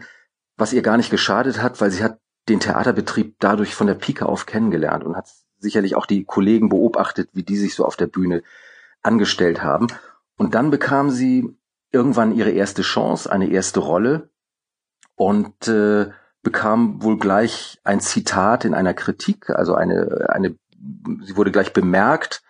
Was 0.56 0.72
ihr 0.72 0.82
gar 0.82 0.96
nicht 0.96 1.10
geschadet 1.10 1.62
hat, 1.62 1.80
weil 1.82 1.90
sie 1.90 2.02
hat 2.02 2.18
den 2.48 2.60
Theaterbetrieb 2.60 3.36
dadurch 3.40 3.74
von 3.74 3.86
der 3.86 3.94
Pike 3.94 4.26
auf 4.26 4.46
kennengelernt 4.46 5.04
und 5.04 5.14
hat 5.16 5.28
sicherlich 5.58 5.94
auch 5.94 6.06
die 6.06 6.24
Kollegen 6.24 6.70
beobachtet, 6.70 7.28
wie 7.34 7.42
die 7.42 7.58
sich 7.58 7.74
so 7.74 7.84
auf 7.84 7.96
der 7.96 8.06
Bühne 8.06 8.42
angestellt 9.02 9.62
haben. 9.62 9.88
Und 10.38 10.54
dann 10.54 10.70
bekam 10.70 11.10
sie 11.10 11.54
irgendwann 11.92 12.34
ihre 12.34 12.50
erste 12.50 12.82
Chance, 12.82 13.30
eine 13.30 13.50
erste 13.50 13.80
Rolle 13.80 14.30
und 15.18 15.66
äh, 15.66 16.10
bekam 16.42 17.02
wohl 17.02 17.18
gleich 17.18 17.78
ein 17.84 18.00
Zitat 18.00 18.64
in 18.64 18.72
einer 18.72 18.94
Kritik, 18.94 19.50
also 19.50 19.74
eine, 19.74 20.28
eine, 20.30 20.56
sie 21.24 21.36
wurde 21.36 21.50
gleich 21.50 21.72
bemerkt 21.72 22.42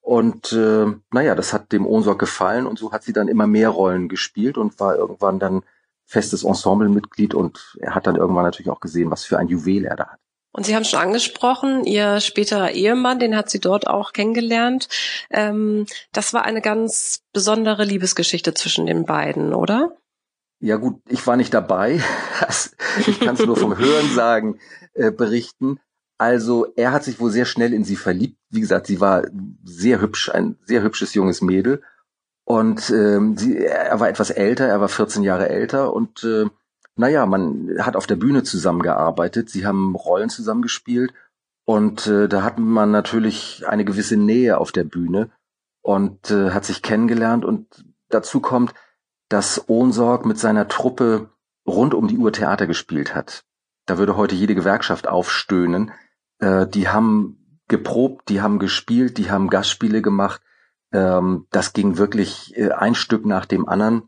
und 0.00 0.52
äh, 0.52 0.86
naja, 1.10 1.34
das 1.34 1.52
hat 1.52 1.72
dem 1.72 1.84
Ohnsorg 1.84 2.18
gefallen 2.18 2.66
und 2.66 2.78
so 2.78 2.92
hat 2.92 3.02
sie 3.02 3.12
dann 3.12 3.28
immer 3.28 3.46
mehr 3.46 3.70
Rollen 3.70 4.08
gespielt 4.08 4.56
und 4.56 4.78
war 4.78 4.96
irgendwann 4.96 5.40
dann 5.40 5.62
festes 6.04 6.44
Ensemblemitglied 6.44 7.34
und 7.34 7.76
er 7.80 7.94
hat 7.94 8.06
dann 8.06 8.16
irgendwann 8.16 8.44
natürlich 8.44 8.70
auch 8.70 8.80
gesehen, 8.80 9.10
was 9.10 9.24
für 9.24 9.38
ein 9.38 9.48
Juwel 9.48 9.84
er 9.84 9.96
da 9.96 10.06
hat. 10.06 10.20
Und 10.52 10.66
Sie 10.66 10.76
haben 10.76 10.84
schon 10.84 11.00
angesprochen, 11.00 11.84
Ihr 11.84 12.20
späterer 12.20 12.70
Ehemann, 12.70 13.18
den 13.18 13.36
hat 13.36 13.48
sie 13.48 13.58
dort 13.58 13.86
auch 13.86 14.12
kennengelernt. 14.12 14.88
Ähm, 15.30 15.86
das 16.12 16.34
war 16.34 16.44
eine 16.44 16.60
ganz 16.60 17.22
besondere 17.32 17.84
Liebesgeschichte 17.84 18.54
zwischen 18.54 18.86
den 18.86 19.06
beiden, 19.06 19.54
oder? 19.54 19.96
Ja 20.62 20.76
gut, 20.76 21.02
ich 21.08 21.26
war 21.26 21.36
nicht 21.36 21.52
dabei. 21.52 22.00
ich 23.06 23.18
kann 23.18 23.34
es 23.34 23.44
nur 23.44 23.56
vom 23.56 23.76
Hören 23.76 24.08
sagen, 24.14 24.60
äh, 24.94 25.10
berichten. 25.10 25.80
Also 26.18 26.72
er 26.76 26.92
hat 26.92 27.02
sich 27.02 27.18
wohl 27.18 27.32
sehr 27.32 27.46
schnell 27.46 27.74
in 27.74 27.82
sie 27.82 27.96
verliebt. 27.96 28.38
Wie 28.48 28.60
gesagt, 28.60 28.86
sie 28.86 29.00
war 29.00 29.24
sehr 29.64 30.00
hübsch, 30.00 30.30
ein 30.30 30.56
sehr 30.64 30.84
hübsches 30.84 31.14
junges 31.14 31.42
Mädel. 31.42 31.82
Und 32.44 32.90
ähm, 32.90 33.36
sie, 33.36 33.58
er 33.58 33.98
war 33.98 34.08
etwas 34.08 34.30
älter, 34.30 34.66
er 34.68 34.80
war 34.80 34.88
14 34.88 35.24
Jahre 35.24 35.48
älter 35.48 35.92
und 35.92 36.22
äh, 36.22 36.46
naja, 36.94 37.26
man 37.26 37.70
hat 37.80 37.96
auf 37.96 38.06
der 38.06 38.16
Bühne 38.16 38.44
zusammengearbeitet, 38.44 39.50
sie 39.50 39.66
haben 39.66 39.96
Rollen 39.96 40.28
zusammengespielt 40.28 41.12
und 41.64 42.06
äh, 42.06 42.28
da 42.28 42.42
hat 42.42 42.58
man 42.58 42.90
natürlich 42.90 43.64
eine 43.66 43.84
gewisse 43.84 44.16
Nähe 44.16 44.58
auf 44.58 44.70
der 44.72 44.84
Bühne 44.84 45.30
und 45.80 46.30
äh, 46.30 46.50
hat 46.50 46.64
sich 46.64 46.82
kennengelernt 46.82 47.44
und 47.44 47.84
dazu 48.08 48.40
kommt, 48.40 48.74
dass 49.32 49.68
Ohnsorg 49.68 50.26
mit 50.26 50.38
seiner 50.38 50.68
Truppe 50.68 51.30
rund 51.66 51.94
um 51.94 52.06
die 52.06 52.18
Uhr 52.18 52.32
Theater 52.32 52.66
gespielt 52.66 53.14
hat. 53.14 53.44
Da 53.86 53.96
würde 53.96 54.16
heute 54.16 54.34
jede 54.34 54.54
Gewerkschaft 54.54 55.08
aufstöhnen. 55.08 55.90
Äh, 56.38 56.66
die 56.66 56.88
haben 56.88 57.58
geprobt, 57.66 58.28
die 58.28 58.42
haben 58.42 58.58
gespielt, 58.58 59.16
die 59.16 59.30
haben 59.30 59.48
Gastspiele 59.48 60.02
gemacht. 60.02 60.42
Ähm, 60.92 61.46
das 61.50 61.72
ging 61.72 61.96
wirklich 61.96 62.56
äh, 62.58 62.72
ein 62.72 62.94
Stück 62.94 63.24
nach 63.24 63.46
dem 63.46 63.68
anderen. 63.68 64.02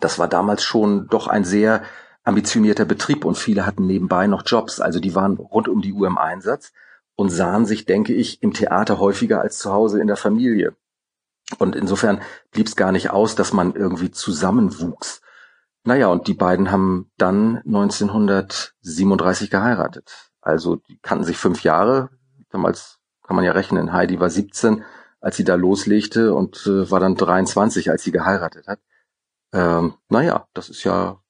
Das 0.00 0.18
war 0.18 0.26
damals 0.26 0.64
schon 0.64 1.06
doch 1.08 1.28
ein 1.28 1.44
sehr 1.44 1.82
ambitionierter 2.24 2.84
Betrieb 2.84 3.24
und 3.24 3.38
viele 3.38 3.64
hatten 3.64 3.86
nebenbei 3.86 4.26
noch 4.26 4.42
Jobs. 4.44 4.80
Also 4.80 4.98
die 4.98 5.14
waren 5.14 5.36
rund 5.36 5.68
um 5.68 5.82
die 5.82 5.92
Uhr 5.92 6.08
im 6.08 6.18
Einsatz 6.18 6.72
und 7.14 7.30
sahen 7.30 7.64
sich, 7.64 7.86
denke 7.86 8.12
ich, 8.12 8.42
im 8.42 8.52
Theater 8.52 8.98
häufiger 8.98 9.40
als 9.40 9.58
zu 9.58 9.72
Hause 9.72 10.00
in 10.00 10.08
der 10.08 10.16
Familie. 10.16 10.74
Und 11.58 11.74
insofern 11.74 12.20
blieb 12.50 12.66
es 12.66 12.76
gar 12.76 12.92
nicht 12.92 13.10
aus, 13.10 13.34
dass 13.34 13.54
man 13.54 13.74
irgendwie 13.74 14.10
zusammenwuchs. 14.10 15.22
Naja, 15.84 16.08
und 16.08 16.26
die 16.28 16.34
beiden 16.34 16.70
haben 16.70 17.10
dann 17.16 17.62
1937 17.64 19.48
geheiratet. 19.50 20.30
Also 20.42 20.76
die 20.76 20.98
kannten 20.98 21.24
sich 21.24 21.38
fünf 21.38 21.62
Jahre. 21.62 22.10
Damals 22.50 22.98
kann 23.26 23.36
man 23.36 23.44
ja 23.44 23.52
rechnen. 23.52 23.92
Heidi 23.92 24.20
war 24.20 24.28
17, 24.28 24.84
als 25.20 25.36
sie 25.36 25.44
da 25.44 25.54
loslegte 25.54 26.34
und 26.34 26.66
äh, 26.66 26.90
war 26.90 27.00
dann 27.00 27.14
23, 27.14 27.90
als 27.90 28.02
sie 28.02 28.12
geheiratet 28.12 28.66
hat. 28.66 28.80
Ähm, 29.52 29.94
naja, 30.10 30.46
das 30.52 30.68
ist 30.68 30.84
ja 30.84 31.22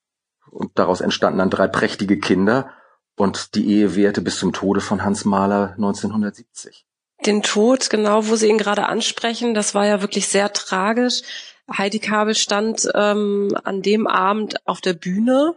und 0.51 0.79
daraus 0.79 1.01
entstanden 1.01 1.39
dann 1.39 1.51
drei 1.51 1.69
prächtige 1.69 2.19
Kinder 2.19 2.71
und 3.17 3.55
die 3.55 3.69
Ehe 3.69 3.95
währte 3.97 4.23
bis 4.23 4.39
zum 4.39 4.53
Tode 4.53 4.81
von 4.81 5.05
Hans 5.05 5.25
Mahler 5.25 5.73
1970. 5.73 6.88
Den 7.27 7.43
Tod, 7.43 7.91
genau, 7.91 8.29
wo 8.29 8.37
Sie 8.37 8.49
ihn 8.49 8.59
gerade 8.59 8.87
ansprechen, 8.87 9.55
das 9.55 9.75
war 9.75 9.87
ja 9.87 10.01
wirklich 10.01 10.29
sehr 10.29 10.53
tragisch. 10.53 11.23
Heidi 11.71 11.99
Kabel 11.99 12.35
stand 12.35 12.89
ähm, 12.95 13.55
an 13.65 13.83
dem 13.83 14.07
Abend 14.07 14.67
auf 14.67 14.81
der 14.81 14.95
Bühne 14.95 15.55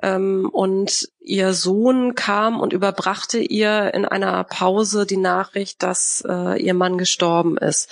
ähm, 0.00 0.48
und 0.52 1.10
ihr 1.18 1.52
Sohn 1.52 2.14
kam 2.14 2.60
und 2.60 2.72
überbrachte 2.72 3.38
ihr 3.38 3.92
in 3.92 4.04
einer 4.04 4.44
Pause 4.44 5.04
die 5.04 5.16
Nachricht, 5.16 5.82
dass 5.82 6.22
äh, 6.28 6.62
ihr 6.62 6.74
Mann 6.74 6.96
gestorben 6.96 7.58
ist. 7.58 7.90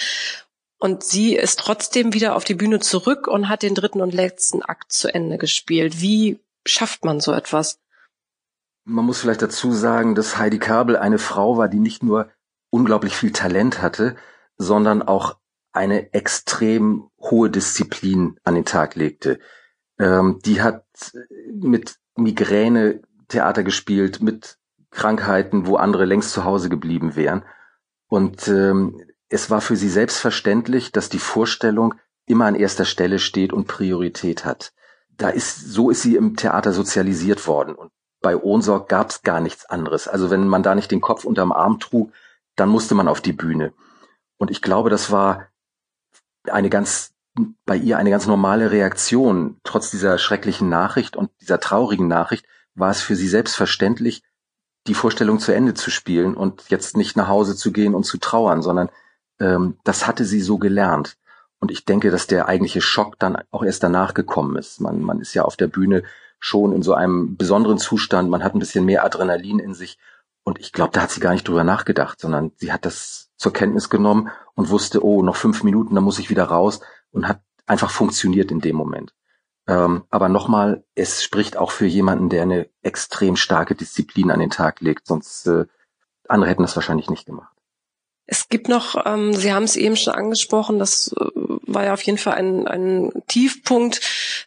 Und 0.79 1.03
sie 1.03 1.35
ist 1.35 1.59
trotzdem 1.59 2.13
wieder 2.13 2.37
auf 2.37 2.45
die 2.45 2.55
Bühne 2.55 2.79
zurück 2.79 3.27
und 3.27 3.49
hat 3.49 3.63
den 3.63 3.75
dritten 3.75 4.01
und 4.01 4.15
letzten 4.15 4.63
Akt 4.63 4.93
zu 4.93 5.13
Ende 5.13 5.39
gespielt. 5.39 6.01
Wie 6.01 6.39
schafft 6.65 7.05
man 7.05 7.19
so 7.19 7.33
etwas? 7.33 7.81
Man 8.85 9.05
muss 9.05 9.21
vielleicht 9.21 9.43
dazu 9.43 9.73
sagen, 9.73 10.15
dass 10.15 10.39
Heidi 10.39 10.61
Kabel 10.61 10.97
eine 10.97 11.19
Frau 11.19 11.57
war, 11.57 11.69
die 11.69 11.81
nicht 11.81 12.05
nur 12.05 12.29
unglaublich 12.77 13.17
viel 13.17 13.33
Talent 13.33 13.81
hatte, 13.81 14.17
sondern 14.59 15.03
auch 15.03 15.39
eine 15.73 16.13
extrem 16.13 17.09
hohe 17.19 17.51
Disziplin 17.51 18.39
an 18.45 18.55
den 18.55 18.65
Tag 18.67 18.95
legte. 18.95 19.39
Ähm, 19.99 20.41
die 20.45 20.61
hat 20.63 20.85
mit 21.51 21.97
Migräne 22.17 23.01
Theater 23.29 23.63
gespielt, 23.63 24.23
mit 24.23 24.59
Krankheiten, 24.91 25.67
wo 25.67 25.77
andere 25.77 26.05
längst 26.05 26.33
zu 26.33 26.45
Hause 26.45 26.69
geblieben 26.69 27.17
wären. 27.17 27.45
Und 28.09 28.47
ähm, 28.49 29.03
es 29.29 29.51
war 29.51 29.61
für 29.61 29.77
sie 29.77 29.89
selbstverständlich, 29.89 30.93
dass 30.93 31.09
die 31.09 31.19
Vorstellung 31.19 31.95
immer 32.27 32.45
an 32.45 32.55
erster 32.55 32.85
Stelle 32.85 33.19
steht 33.19 33.53
und 33.53 33.69
Priorität 33.69 34.45
hat. 34.45 34.73
Da 35.17 35.31
ist, 35.31 35.61
so 35.61 35.91
ist 35.91 36.03
sie 36.03 36.17
im 36.17 36.37
Theater 36.37 36.73
sozialisiert 36.73 37.47
worden. 37.47 37.75
Und 37.75 37.91
bei 38.21 38.37
Ohnsorg 38.37 38.89
gab 38.89 39.11
es 39.11 39.23
gar 39.23 39.41
nichts 39.41 39.65
anderes. 39.65 40.09
Also 40.09 40.31
wenn 40.31 40.47
man 40.47 40.63
da 40.63 40.75
nicht 40.75 40.91
den 40.91 41.01
Kopf 41.01 41.25
unterm 41.25 41.53
Arm 41.53 41.81
trug, 41.81 42.13
dann 42.57 42.69
musste 42.69 42.95
man 42.95 43.09
auf 43.09 43.21
die 43.21 43.33
Bühne. 43.33 43.73
Und 44.39 44.51
ich 44.51 44.63
glaube, 44.63 44.91
das 44.91 45.11
war 45.11 45.47
eine 46.45 46.71
ganz, 46.71 47.15
bei 47.65 47.77
ihr 47.77 47.99
eine 47.99 48.11
ganz 48.11 48.27
normale 48.27 48.71
Reaktion. 48.71 49.61
Trotz 49.63 49.91
dieser 49.91 50.19
schrecklichen 50.19 50.69
Nachricht 50.69 51.17
und 51.17 51.31
dieser 51.41 51.61
traurigen 51.61 52.09
Nachricht 52.09 52.47
war 52.75 52.91
es 52.91 53.01
für 53.01 53.17
sie 53.17 53.29
selbstverständlich, 53.29 54.23
die 54.87 54.95
Vorstellung 54.95 55.39
zu 55.39 55.53
Ende 55.53 55.75
zu 55.75 55.91
spielen 55.91 56.35
und 56.35 56.69
jetzt 56.69 56.97
nicht 56.97 57.17
nach 57.17 57.29
Hause 57.29 57.57
zu 57.57 57.73
gehen 57.73 57.95
und 57.95 58.05
zu 58.05 58.19
trauern, 58.19 58.63
sondern 58.63 58.91
ähm, 59.41 59.79
das 59.85 60.07
hatte 60.07 60.25
sie 60.25 60.41
so 60.41 60.59
gelernt. 60.59 61.17
Und 61.59 61.71
ich 61.71 61.85
denke, 61.85 62.11
dass 62.11 62.27
der 62.27 62.47
eigentliche 62.49 62.81
Schock 62.81 63.19
dann 63.19 63.43
auch 63.51 63.65
erst 63.65 63.83
danach 63.83 64.15
gekommen 64.15 64.57
ist. 64.57 64.81
Man, 64.81 65.01
man 65.01 65.21
ist 65.21 65.35
ja 65.35 65.43
auf 65.43 65.57
der 65.57 65.69
Bühne 65.69 66.03
schon 66.39 66.73
in 66.73 66.83
so 66.83 66.95
einem 66.95 67.37
besonderen 67.37 67.79
Zustand, 67.79 68.29
man 68.29 68.45
hat 68.45 68.55
ein 68.55 68.59
bisschen 68.59 68.85
mehr 68.85 69.05
Adrenalin 69.05 69.59
in 69.59 69.75
sich. 69.75 69.99
Und 70.47 70.61
ich 70.61 70.73
glaube, 70.73 70.93
da 70.93 71.03
hat 71.03 71.11
sie 71.11 71.19
gar 71.19 71.33
nicht 71.33 71.49
drüber 71.49 71.65
nachgedacht, 71.65 72.21
sondern 72.21 72.53
sie 72.55 72.73
hat 72.73 72.85
das 72.85 73.33
zur 73.37 73.53
Kenntnis 73.53 73.91
genommen 73.91 74.31
und 74.55 74.71
wusste, 74.71 75.05
oh, 75.05 75.23
noch 75.23 75.35
fünf 75.35 75.65
Minuten, 75.65 75.97
dann 75.97 76.05
muss 76.05 76.21
ich 76.21 76.31
wieder 76.31 76.45
raus 76.45 76.79
und 77.11 77.27
hat 77.27 77.41
einfach 77.67 77.91
funktioniert 77.91 78.53
in 78.53 78.61
dem 78.61 78.77
Moment. 78.77 79.13
Ähm, 79.67 80.05
aber 80.09 80.29
nochmal, 80.29 80.85
es 80.95 81.25
spricht 81.25 81.57
auch 81.57 81.73
für 81.73 81.87
jemanden, 81.87 82.29
der 82.29 82.43
eine 82.43 82.71
extrem 82.83 83.35
starke 83.35 83.75
Disziplin 83.75 84.31
an 84.31 84.39
den 84.39 84.51
Tag 84.51 84.81
legt, 84.81 85.09
sonst 85.09 85.49
äh, 85.49 85.67
andere 86.29 86.49
hätten 86.49 86.63
das 86.63 86.77
wahrscheinlich 86.77 87.11
nicht 87.11 87.27
gemacht. 87.27 87.56
Es 88.27 88.49
gibt 88.49 88.69
noch, 88.69 89.07
ähm, 89.07 89.35
Sie 89.35 89.53
haben 89.53 89.63
es 89.63 89.77
eben 89.77 89.97
schon 89.97 90.15
angesprochen, 90.15 90.79
das 90.79 91.15
äh, 91.19 91.25
war 91.35 91.85
ja 91.85 91.93
auf 91.93 92.03
jeden 92.03 92.19
Fall 92.19 92.35
ein, 92.35 92.67
ein 92.67 93.13
Tiefpunkt 93.29 94.01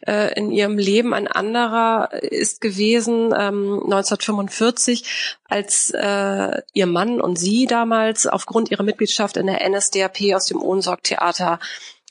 äh, 0.06 0.34
in 0.34 0.50
Ihrem 0.50 0.76
Leben. 0.76 1.14
Ein 1.14 1.28
anderer 1.28 2.12
ist 2.22 2.60
gewesen 2.60 3.34
ähm, 3.36 3.80
1945, 3.84 5.38
als 5.48 5.90
äh, 5.90 6.62
Ihr 6.74 6.86
Mann 6.86 7.20
und 7.20 7.38
Sie 7.38 7.66
damals 7.66 8.26
aufgrund 8.26 8.70
Ihrer 8.70 8.82
Mitgliedschaft 8.82 9.38
in 9.38 9.46
der 9.46 9.66
NSDAP 9.68 10.34
aus 10.34 10.46
dem 10.46 10.62
Ohnsorg-Theater 10.62 11.58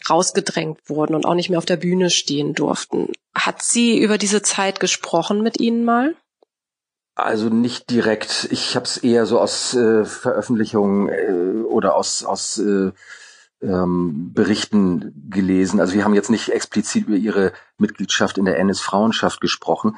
rausgedrängt 0.09 0.89
wurden 0.89 1.15
und 1.15 1.25
auch 1.25 1.35
nicht 1.35 1.49
mehr 1.49 1.59
auf 1.59 1.65
der 1.65 1.77
Bühne 1.77 2.09
stehen 2.09 2.53
durften. 2.53 3.11
Hat 3.35 3.61
sie 3.61 3.99
über 3.99 4.17
diese 4.17 4.41
Zeit 4.41 4.79
gesprochen 4.79 5.41
mit 5.41 5.59
Ihnen 5.59 5.83
mal? 5.83 6.15
Also 7.23 7.49
nicht 7.49 7.89
direkt. 7.89 8.47
Ich 8.51 8.75
habe 8.75 8.85
es 8.85 8.97
eher 8.97 9.25
so 9.25 9.39
aus 9.39 9.73
äh, 9.73 10.05
Veröffentlichungen 10.05 11.09
äh, 11.09 11.61
oder 11.63 11.95
aus, 11.95 12.23
aus 12.23 12.57
äh, 12.57 12.91
ähm, 13.61 14.31
Berichten 14.33 15.29
gelesen. 15.29 15.79
Also 15.79 15.93
wir 15.93 16.05
haben 16.05 16.13
jetzt 16.13 16.29
nicht 16.29 16.49
explizit 16.49 17.07
über 17.07 17.17
ihre 17.17 17.53
Mitgliedschaft 17.77 18.38
in 18.38 18.45
der 18.45 18.57
NS-Frauenschaft 18.59 19.41
gesprochen. 19.41 19.97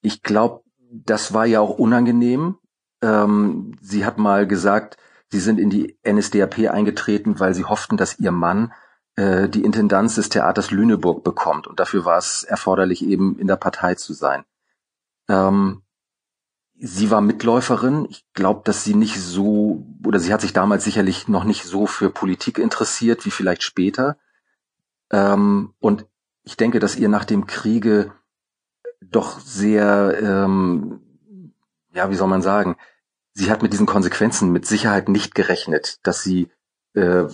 Ich 0.00 0.22
glaube, 0.22 0.62
das 0.90 1.32
war 1.34 1.46
ja 1.46 1.60
auch 1.60 1.78
unangenehm. 1.78 2.58
Ähm, 3.02 3.76
sie 3.80 4.04
hat 4.04 4.18
mal 4.18 4.46
gesagt, 4.46 4.96
sie 5.30 5.40
sind 5.40 5.58
in 5.58 5.70
die 5.70 5.98
NSDAP 6.06 6.70
eingetreten, 6.70 7.38
weil 7.40 7.54
sie 7.54 7.64
hofften, 7.64 7.96
dass 7.96 8.18
ihr 8.18 8.32
Mann 8.32 8.72
äh, 9.16 9.48
die 9.48 9.64
Intendanz 9.64 10.14
des 10.14 10.28
Theaters 10.28 10.70
Lüneburg 10.70 11.24
bekommt. 11.24 11.66
Und 11.66 11.80
dafür 11.80 12.04
war 12.04 12.18
es 12.18 12.44
erforderlich, 12.44 13.04
eben 13.04 13.38
in 13.38 13.46
der 13.46 13.56
Partei 13.56 13.94
zu 13.94 14.12
sein. 14.14 14.44
Ähm, 15.28 15.82
sie 16.84 17.12
war 17.12 17.20
Mitläuferin. 17.20 18.06
Ich 18.10 18.26
glaube, 18.34 18.62
dass 18.64 18.82
sie 18.82 18.94
nicht 18.94 19.20
so, 19.20 19.86
oder 20.04 20.18
sie 20.18 20.32
hat 20.32 20.40
sich 20.40 20.52
damals 20.52 20.82
sicherlich 20.82 21.28
noch 21.28 21.44
nicht 21.44 21.62
so 21.62 21.86
für 21.86 22.10
Politik 22.10 22.58
interessiert 22.58 23.24
wie 23.24 23.30
vielleicht 23.30 23.62
später. 23.62 24.18
Ähm, 25.10 25.74
und 25.78 26.06
ich 26.42 26.56
denke, 26.56 26.80
dass 26.80 26.96
ihr 26.96 27.08
nach 27.08 27.24
dem 27.24 27.46
Kriege 27.46 28.12
doch 29.00 29.38
sehr, 29.38 30.18
ähm, 30.20 31.00
ja, 31.94 32.10
wie 32.10 32.16
soll 32.16 32.28
man 32.28 32.42
sagen, 32.42 32.76
sie 33.32 33.50
hat 33.50 33.62
mit 33.62 33.72
diesen 33.72 33.86
Konsequenzen 33.86 34.50
mit 34.50 34.66
Sicherheit 34.66 35.08
nicht 35.08 35.36
gerechnet, 35.36 36.00
dass 36.02 36.22
sie 36.22 36.50
äh, 36.94 37.26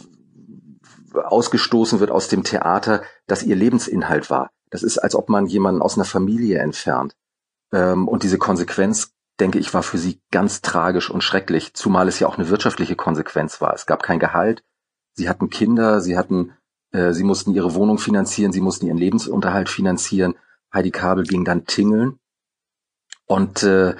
ausgestoßen 1.14 2.00
wird 2.00 2.10
aus 2.10 2.28
dem 2.28 2.44
Theater, 2.44 3.02
das 3.26 3.42
ihr 3.42 3.56
Lebensinhalt 3.56 4.28
war. 4.28 4.50
Das 4.68 4.82
ist, 4.82 4.98
als 4.98 5.14
ob 5.14 5.30
man 5.30 5.46
jemanden 5.46 5.80
aus 5.80 5.96
einer 5.96 6.04
Familie 6.04 6.58
entfernt. 6.58 7.16
Ähm, 7.72 8.06
und 8.08 8.22
diese 8.22 8.36
Konsequenz, 8.36 9.14
denke 9.40 9.58
ich, 9.58 9.72
war 9.74 9.82
für 9.82 9.98
sie 9.98 10.20
ganz 10.30 10.62
tragisch 10.62 11.10
und 11.10 11.22
schrecklich, 11.22 11.74
zumal 11.74 12.08
es 12.08 12.18
ja 12.18 12.26
auch 12.26 12.38
eine 12.38 12.48
wirtschaftliche 12.48 12.96
Konsequenz 12.96 13.60
war. 13.60 13.74
Es 13.74 13.86
gab 13.86 14.02
kein 14.02 14.18
Gehalt, 14.18 14.64
sie 15.12 15.28
hatten 15.28 15.50
Kinder, 15.50 16.00
sie 16.00 16.16
hatten, 16.16 16.52
äh, 16.92 17.12
sie 17.12 17.24
mussten 17.24 17.54
ihre 17.54 17.74
Wohnung 17.74 17.98
finanzieren, 17.98 18.52
sie 18.52 18.60
mussten 18.60 18.86
ihren 18.86 18.98
Lebensunterhalt 18.98 19.68
finanzieren. 19.68 20.34
Heidi 20.72 20.90
Kabel 20.90 21.24
ging 21.24 21.44
dann 21.44 21.66
tingeln. 21.66 22.18
Und 23.26 23.62
äh, 23.62 23.94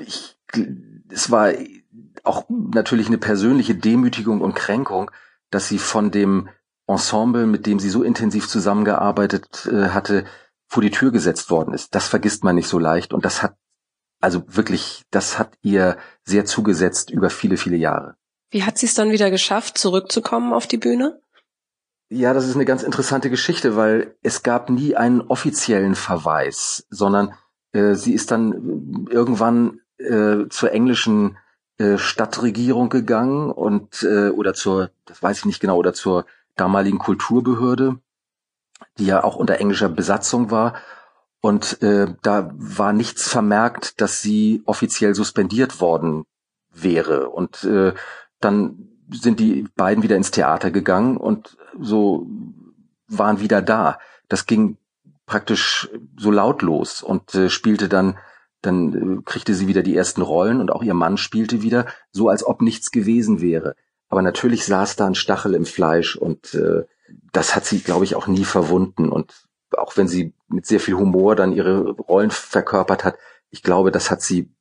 ich, 0.00 0.36
es 1.08 1.30
war 1.30 1.52
auch 2.24 2.44
natürlich 2.48 3.06
eine 3.06 3.18
persönliche 3.18 3.74
Demütigung 3.74 4.40
und 4.40 4.54
Kränkung, 4.54 5.10
dass 5.50 5.68
sie 5.68 5.78
von 5.78 6.10
dem 6.10 6.48
Ensemble, 6.86 7.46
mit 7.46 7.66
dem 7.66 7.78
sie 7.78 7.90
so 7.90 8.02
intensiv 8.02 8.48
zusammengearbeitet 8.48 9.68
äh, 9.70 9.88
hatte, 9.90 10.24
vor 10.70 10.82
die 10.82 10.90
Tür 10.90 11.10
gesetzt 11.10 11.50
worden 11.50 11.74
ist. 11.74 11.94
Das 11.94 12.06
vergisst 12.06 12.44
man 12.44 12.54
nicht 12.54 12.68
so 12.68 12.78
leicht 12.78 13.12
und 13.12 13.24
das 13.24 13.42
hat 13.42 13.56
also 14.20 14.42
wirklich, 14.46 15.02
das 15.10 15.38
hat 15.38 15.54
ihr 15.62 15.96
sehr 16.24 16.44
zugesetzt 16.44 17.10
über 17.10 17.30
viele, 17.30 17.56
viele 17.56 17.76
Jahre. 17.76 18.16
Wie 18.50 18.64
hat 18.64 18.78
sie 18.78 18.86
es 18.86 18.94
dann 18.94 19.10
wieder 19.10 19.30
geschafft, 19.30 19.78
zurückzukommen 19.78 20.52
auf 20.52 20.66
die 20.66 20.76
Bühne? 20.76 21.20
Ja, 22.10 22.34
das 22.34 22.46
ist 22.46 22.54
eine 22.54 22.64
ganz 22.64 22.82
interessante 22.82 23.30
Geschichte, 23.30 23.76
weil 23.76 24.16
es 24.22 24.42
gab 24.42 24.68
nie 24.68 24.94
einen 24.94 25.20
offiziellen 25.22 25.94
Verweis, 25.94 26.86
sondern 26.90 27.34
äh, 27.72 27.94
sie 27.94 28.12
ist 28.12 28.30
dann 28.30 29.06
irgendwann 29.08 29.80
äh, 29.98 30.48
zur 30.50 30.72
englischen 30.72 31.38
äh, 31.78 31.98
Stadtregierung 31.98 32.90
gegangen 32.90 33.50
und 33.50 34.02
äh, 34.02 34.30
oder 34.30 34.54
zur, 34.54 34.90
das 35.06 35.22
weiß 35.22 35.38
ich 35.38 35.44
nicht 35.46 35.60
genau, 35.60 35.76
oder 35.76 35.94
zur 35.94 36.26
damaligen 36.56 36.98
Kulturbehörde, 36.98 38.00
die 38.98 39.06
ja 39.06 39.24
auch 39.24 39.36
unter 39.36 39.58
englischer 39.58 39.88
Besatzung 39.88 40.50
war. 40.50 40.74
Und 41.40 41.82
äh, 41.82 42.14
da 42.22 42.50
war 42.54 42.92
nichts 42.92 43.28
vermerkt, 43.28 44.00
dass 44.00 44.20
sie 44.20 44.62
offiziell 44.66 45.14
suspendiert 45.14 45.80
worden 45.80 46.24
wäre. 46.72 47.30
Und 47.30 47.64
äh, 47.64 47.94
dann 48.40 48.88
sind 49.10 49.40
die 49.40 49.66
beiden 49.74 50.02
wieder 50.02 50.16
ins 50.16 50.30
Theater 50.30 50.70
gegangen 50.70 51.16
und 51.16 51.56
so 51.80 52.26
waren 53.08 53.40
wieder 53.40 53.62
da. 53.62 53.98
Das 54.28 54.46
ging 54.46 54.76
praktisch 55.26 55.88
so 56.16 56.30
lautlos 56.30 57.02
und 57.02 57.34
äh, 57.34 57.48
spielte 57.48 57.88
dann 57.88 58.18
dann 58.62 59.18
äh, 59.18 59.22
kriegte 59.24 59.54
sie 59.54 59.68
wieder 59.68 59.82
die 59.82 59.96
ersten 59.96 60.22
Rollen 60.22 60.60
und 60.60 60.70
auch 60.70 60.82
ihr 60.82 60.94
Mann 60.94 61.16
spielte 61.16 61.62
wieder, 61.62 61.86
so 62.10 62.28
als 62.28 62.44
ob 62.44 62.62
nichts 62.62 62.90
gewesen 62.90 63.40
wäre. 63.40 63.74
Aber 64.08 64.22
natürlich 64.22 64.64
saß 64.66 64.96
da 64.96 65.06
ein 65.06 65.14
Stachel 65.14 65.54
im 65.54 65.64
Fleisch 65.64 66.16
und 66.16 66.54
äh, 66.54 66.84
das 67.32 67.54
hat 67.54 67.64
sie, 67.64 67.80
glaube 67.80 68.04
ich, 68.04 68.14
auch 68.16 68.26
nie 68.26 68.44
verwunden. 68.44 69.08
Und 69.10 69.34
auch 69.76 69.96
wenn 69.96 70.08
sie 70.08 70.34
mit 70.48 70.66
sehr 70.66 70.80
viel 70.80 70.94
Humor 70.94 71.36
dann 71.36 71.52
ihre 71.52 71.90
Rollen 71.90 72.30
verkörpert 72.30 73.04
hat, 73.04 73.16
ich 73.50 73.62
glaube, 73.62 73.90
das 73.90 74.10
hat 74.10 74.22
sie 74.22 74.52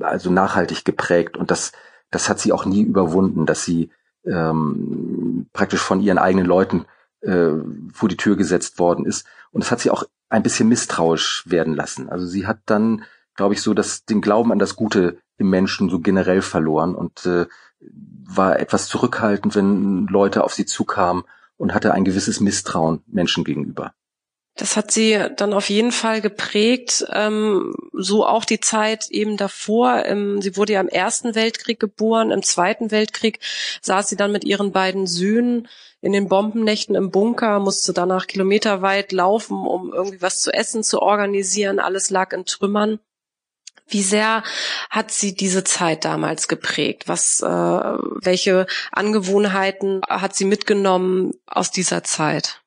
also 0.00 0.30
nachhaltig 0.30 0.84
geprägt 0.84 1.36
und 1.36 1.50
das, 1.50 1.72
das 2.10 2.28
hat 2.28 2.40
sie 2.40 2.52
auch 2.52 2.66
nie 2.66 2.82
überwunden, 2.82 3.46
dass 3.46 3.64
sie 3.64 3.90
ähm, 4.24 5.46
praktisch 5.52 5.80
von 5.80 6.00
ihren 6.00 6.18
eigenen 6.18 6.46
Leuten 6.46 6.84
äh, 7.20 7.52
vor 7.92 8.08
die 8.08 8.16
Tür 8.16 8.36
gesetzt 8.36 8.78
worden 8.78 9.06
ist. 9.06 9.26
Und 9.50 9.64
das 9.64 9.70
hat 9.70 9.80
sie 9.80 9.90
auch 9.90 10.04
ein 10.28 10.42
bisschen 10.42 10.68
misstrauisch 10.68 11.44
werden 11.46 11.74
lassen. 11.74 12.10
Also 12.10 12.26
sie 12.26 12.46
hat 12.46 12.58
dann 12.66 13.04
glaube 13.38 13.54
ich, 13.54 13.62
so 13.62 13.72
dass 13.72 14.04
den 14.04 14.20
Glauben 14.20 14.52
an 14.52 14.58
das 14.58 14.76
Gute 14.76 15.18
im 15.38 15.48
Menschen 15.48 15.88
so 15.88 16.00
generell 16.00 16.42
verloren 16.42 16.94
und 16.94 17.24
äh, 17.24 17.46
war 17.80 18.58
etwas 18.58 18.88
zurückhaltend, 18.88 19.54
wenn 19.54 20.08
Leute 20.08 20.42
auf 20.42 20.52
sie 20.52 20.66
zukamen 20.66 21.22
und 21.58 21.74
hatte 21.74 21.92
ein 21.92 22.04
gewisses 22.04 22.40
Misstrauen 22.40 23.02
Menschen 23.06 23.44
gegenüber. 23.44 23.92
Das 24.58 24.76
hat 24.76 24.90
sie 24.90 25.16
dann 25.36 25.52
auf 25.52 25.70
jeden 25.70 25.92
Fall 25.92 26.20
geprägt, 26.20 27.06
ähm, 27.12 27.74
so 27.92 28.26
auch 28.26 28.44
die 28.44 28.58
Zeit 28.58 29.08
eben 29.08 29.36
davor. 29.36 30.04
Ähm, 30.04 30.42
sie 30.42 30.56
wurde 30.56 30.72
ja 30.72 30.80
im 30.80 30.88
Ersten 30.88 31.36
Weltkrieg 31.36 31.78
geboren, 31.78 32.32
im 32.32 32.42
Zweiten 32.42 32.90
Weltkrieg 32.90 33.38
saß 33.82 34.08
sie 34.08 34.16
dann 34.16 34.32
mit 34.32 34.44
ihren 34.44 34.72
beiden 34.72 35.06
Söhnen 35.06 35.68
in 36.00 36.12
den 36.12 36.28
Bombennächten 36.28 36.96
im 36.96 37.12
Bunker, 37.12 37.60
musste 37.60 37.92
danach 37.92 38.26
kilometerweit 38.26 39.12
laufen, 39.12 39.64
um 39.64 39.92
irgendwie 39.92 40.22
was 40.22 40.40
zu 40.40 40.52
essen 40.52 40.82
zu 40.82 41.02
organisieren. 41.02 41.78
Alles 41.78 42.10
lag 42.10 42.32
in 42.32 42.44
Trümmern. 42.44 42.98
Wie 43.88 44.02
sehr 44.02 44.42
hat 44.90 45.10
sie 45.10 45.34
diese 45.34 45.64
Zeit 45.64 46.04
damals 46.04 46.46
geprägt? 46.48 47.04
Was, 47.06 47.40
äh, 47.40 47.46
welche 47.46 48.66
Angewohnheiten 48.92 50.02
hat 50.08 50.34
sie 50.34 50.44
mitgenommen 50.44 51.32
aus 51.46 51.70
dieser 51.70 52.04
Zeit? 52.04 52.60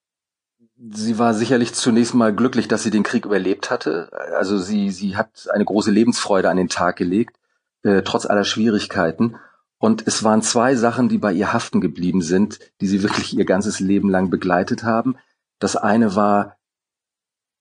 Sie 0.94 1.20
war 1.20 1.36
sicherlich 1.36 1.76
zunächst 1.76 2.16
mal 2.16 2.34
glücklich, 2.34 2.68
dass 2.68 2.82
sie 2.82 2.90
den 2.90 3.04
Krieg 3.04 3.26
überlebt 3.26 3.70
hatte. 3.70 4.10
Also 4.36 4.58
sie, 4.58 4.90
sie 4.90 5.16
hat 5.16 5.48
eine 5.54 5.64
große 5.64 5.92
Lebensfreude 5.92 6.50
an 6.50 6.58
den 6.58 6.70
Tag 6.70 6.96
gelegt, 6.96 7.36
äh, 7.84 8.02
trotz 8.02 8.26
aller 8.26 8.44
Schwierigkeiten. 8.44 9.36
Und 9.78 10.08
es 10.08 10.24
waren 10.24 10.42
zwei 10.42 10.76
Sachen, 10.76 11.08
die 11.08 11.20
bei 11.20 11.34
ihr 11.34 11.54
haften 11.54 11.82
geblieben 11.82 12.24
sind, 12.24 12.60
die 12.82 12.88
sie 12.88 13.04
wirklich 13.04 13.38
ihr 13.38 13.46
ganzes 13.46 13.80
Leben 13.80 14.10
lang 14.10 14.32
begleitet 14.32 14.84
haben. 14.84 15.18
Das 15.60 15.76
eine 15.76 16.16
war 16.16 16.58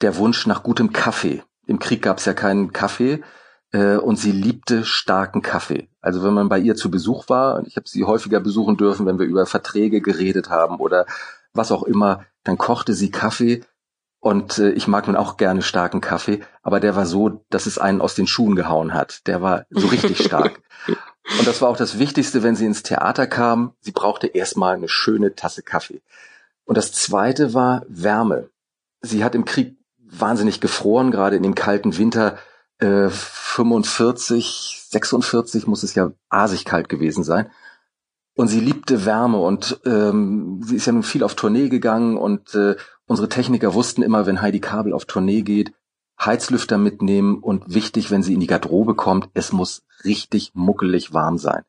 der 0.00 0.16
Wunsch 0.16 0.46
nach 0.46 0.62
gutem 0.62 0.92
Kaffee. 0.92 1.42
Im 1.66 1.78
Krieg 1.78 2.00
gab 2.00 2.18
es 2.18 2.24
ja 2.24 2.32
keinen 2.32 2.72
Kaffee 2.72 3.22
äh, 3.72 3.96
und 3.96 4.16
sie 4.16 4.32
liebte 4.32 4.84
starken 4.84 5.42
Kaffee. 5.42 5.88
Also 6.00 6.22
wenn 6.22 6.34
man 6.34 6.48
bei 6.48 6.58
ihr 6.58 6.76
zu 6.76 6.90
Besuch 6.90 7.28
war, 7.28 7.66
ich 7.66 7.76
habe 7.76 7.88
sie 7.88 8.04
häufiger 8.04 8.40
besuchen 8.40 8.76
dürfen, 8.76 9.06
wenn 9.06 9.18
wir 9.18 9.26
über 9.26 9.46
Verträge 9.46 10.00
geredet 10.00 10.50
haben 10.50 10.76
oder 10.76 11.06
was 11.52 11.72
auch 11.72 11.82
immer, 11.82 12.24
dann 12.44 12.58
kochte 12.58 12.94
sie 12.94 13.10
Kaffee 13.10 13.62
und 14.20 14.58
äh, 14.58 14.70
ich 14.70 14.86
mag 14.86 15.06
nun 15.06 15.16
auch 15.16 15.38
gerne 15.38 15.62
starken 15.62 16.00
Kaffee, 16.00 16.40
aber 16.62 16.78
der 16.78 16.94
war 16.94 17.06
so, 17.06 17.42
dass 17.50 17.66
es 17.66 17.78
einen 17.78 18.02
aus 18.02 18.14
den 18.14 18.26
Schuhen 18.26 18.54
gehauen 18.54 18.92
hat. 18.92 19.26
Der 19.26 19.40
war 19.40 19.64
so 19.70 19.88
richtig 19.88 20.18
stark. 20.24 20.60
Und 21.38 21.46
das 21.46 21.62
war 21.62 21.68
auch 21.68 21.76
das 21.76 21.98
Wichtigste, 21.98 22.42
wenn 22.42 22.56
sie 22.56 22.66
ins 22.66 22.82
Theater 22.82 23.26
kam. 23.26 23.74
Sie 23.80 23.92
brauchte 23.92 24.26
erstmal 24.26 24.74
eine 24.74 24.88
schöne 24.88 25.34
Tasse 25.34 25.62
Kaffee. 25.62 26.02
Und 26.64 26.76
das 26.76 26.92
zweite 26.92 27.54
war 27.54 27.84
Wärme. 27.88 28.50
Sie 29.00 29.24
hat 29.24 29.34
im 29.34 29.44
Krieg 29.44 29.78
wahnsinnig 29.98 30.60
gefroren, 30.60 31.10
gerade 31.10 31.36
in 31.36 31.42
dem 31.42 31.54
kalten 31.54 31.96
Winter 31.96 32.36
äh, 32.80 33.10
45, 33.10 34.86
46 34.90 35.66
muss 35.66 35.82
es 35.82 35.94
ja 35.94 36.12
asig 36.28 36.64
kalt 36.64 36.88
gewesen 36.88 37.24
sein. 37.24 37.50
Und 38.34 38.48
sie 38.48 38.60
liebte 38.60 39.04
Wärme 39.04 39.38
und 39.38 39.80
ähm, 39.84 40.62
sie 40.64 40.76
ist 40.76 40.86
ja 40.86 40.92
nun 40.92 41.02
viel 41.02 41.24
auf 41.24 41.34
Tournee 41.34 41.68
gegangen 41.68 42.16
und 42.16 42.54
äh, 42.54 42.76
unsere 43.06 43.28
Techniker 43.28 43.74
wussten 43.74 44.02
immer, 44.02 44.24
wenn 44.26 44.40
Heidi 44.40 44.60
Kabel 44.60 44.94
auf 44.94 45.04
Tournee 45.04 45.42
geht, 45.42 45.72
Heizlüfter 46.18 46.78
mitnehmen 46.78 47.38
und 47.38 47.74
wichtig, 47.74 48.10
wenn 48.10 48.22
sie 48.22 48.34
in 48.34 48.40
die 48.40 48.46
Garderobe 48.46 48.94
kommt, 48.94 49.28
es 49.34 49.52
muss 49.52 49.82
richtig 50.04 50.52
muckelig 50.54 51.12
warm 51.12 51.38
sein. 51.38 51.64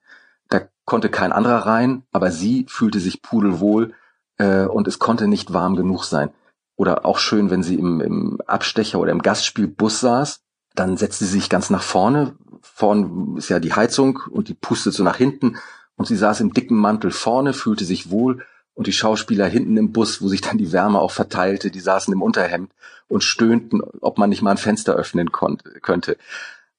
Da 0.50 0.62
konnte 0.86 1.10
kein 1.10 1.32
anderer 1.32 1.66
rein, 1.66 2.04
aber 2.12 2.32
sie 2.32 2.66
fühlte 2.70 3.00
sich 3.00 3.22
pudelwohl 3.22 3.94
äh, 4.38 4.66
und 4.66 4.88
es 4.88 5.00
konnte 5.00 5.28
nicht 5.28 5.54
warm 5.54 5.76
genug 5.76 6.04
sein. 6.04 6.30
Oder 6.76 7.06
auch 7.06 7.18
schön, 7.18 7.50
wenn 7.50 7.64
sie 7.64 7.76
im, 7.76 8.02
im 8.02 8.42
Abstecher 8.46 9.00
oder 9.00 9.12
im 9.12 9.22
Gastspielbus 9.22 10.00
saß 10.00 10.42
dann 10.76 10.98
setzte 10.98 11.26
sie 11.26 11.32
sich 11.32 11.50
ganz 11.50 11.70
nach 11.70 11.84
vorne. 11.84 12.36
Vorne 12.62 13.38
ist 13.38 13.50
ja 13.50 13.60
die 13.60 13.74
Heizung 13.74 14.20
und 14.30 14.48
die 14.48 14.54
pustet 14.54 14.94
so 14.94 15.04
nach 15.04 15.18
hinten. 15.18 15.58
Und 15.96 16.08
sie 16.08 16.16
saß 16.16 16.42
im 16.42 16.54
dicken 16.54 16.78
Mantel 16.78 17.12
vorne, 17.12 17.54
fühlte 17.54 17.86
sich 17.86 18.10
wohl. 18.10 18.44
Und 18.74 18.88
die 18.88 18.94
Schauspieler 18.94 19.46
hinten 19.46 19.78
im 19.78 19.92
Bus, 19.92 20.22
wo 20.22 20.28
sich 20.30 20.42
dann 20.42 20.58
die 20.58 20.72
Wärme 20.72 21.00
auch 21.00 21.12
verteilte, 21.12 21.72
die 21.72 21.80
saßen 21.80 22.14
im 22.14 22.22
Unterhemd 22.22 22.72
und 23.08 23.24
stöhnten, 23.24 23.82
ob 24.00 24.18
man 24.18 24.30
nicht 24.30 24.42
mal 24.42 24.52
ein 24.52 24.58
Fenster 24.58 24.96
öffnen 24.96 25.32
konnte, 25.32 25.70
könnte. 25.82 26.18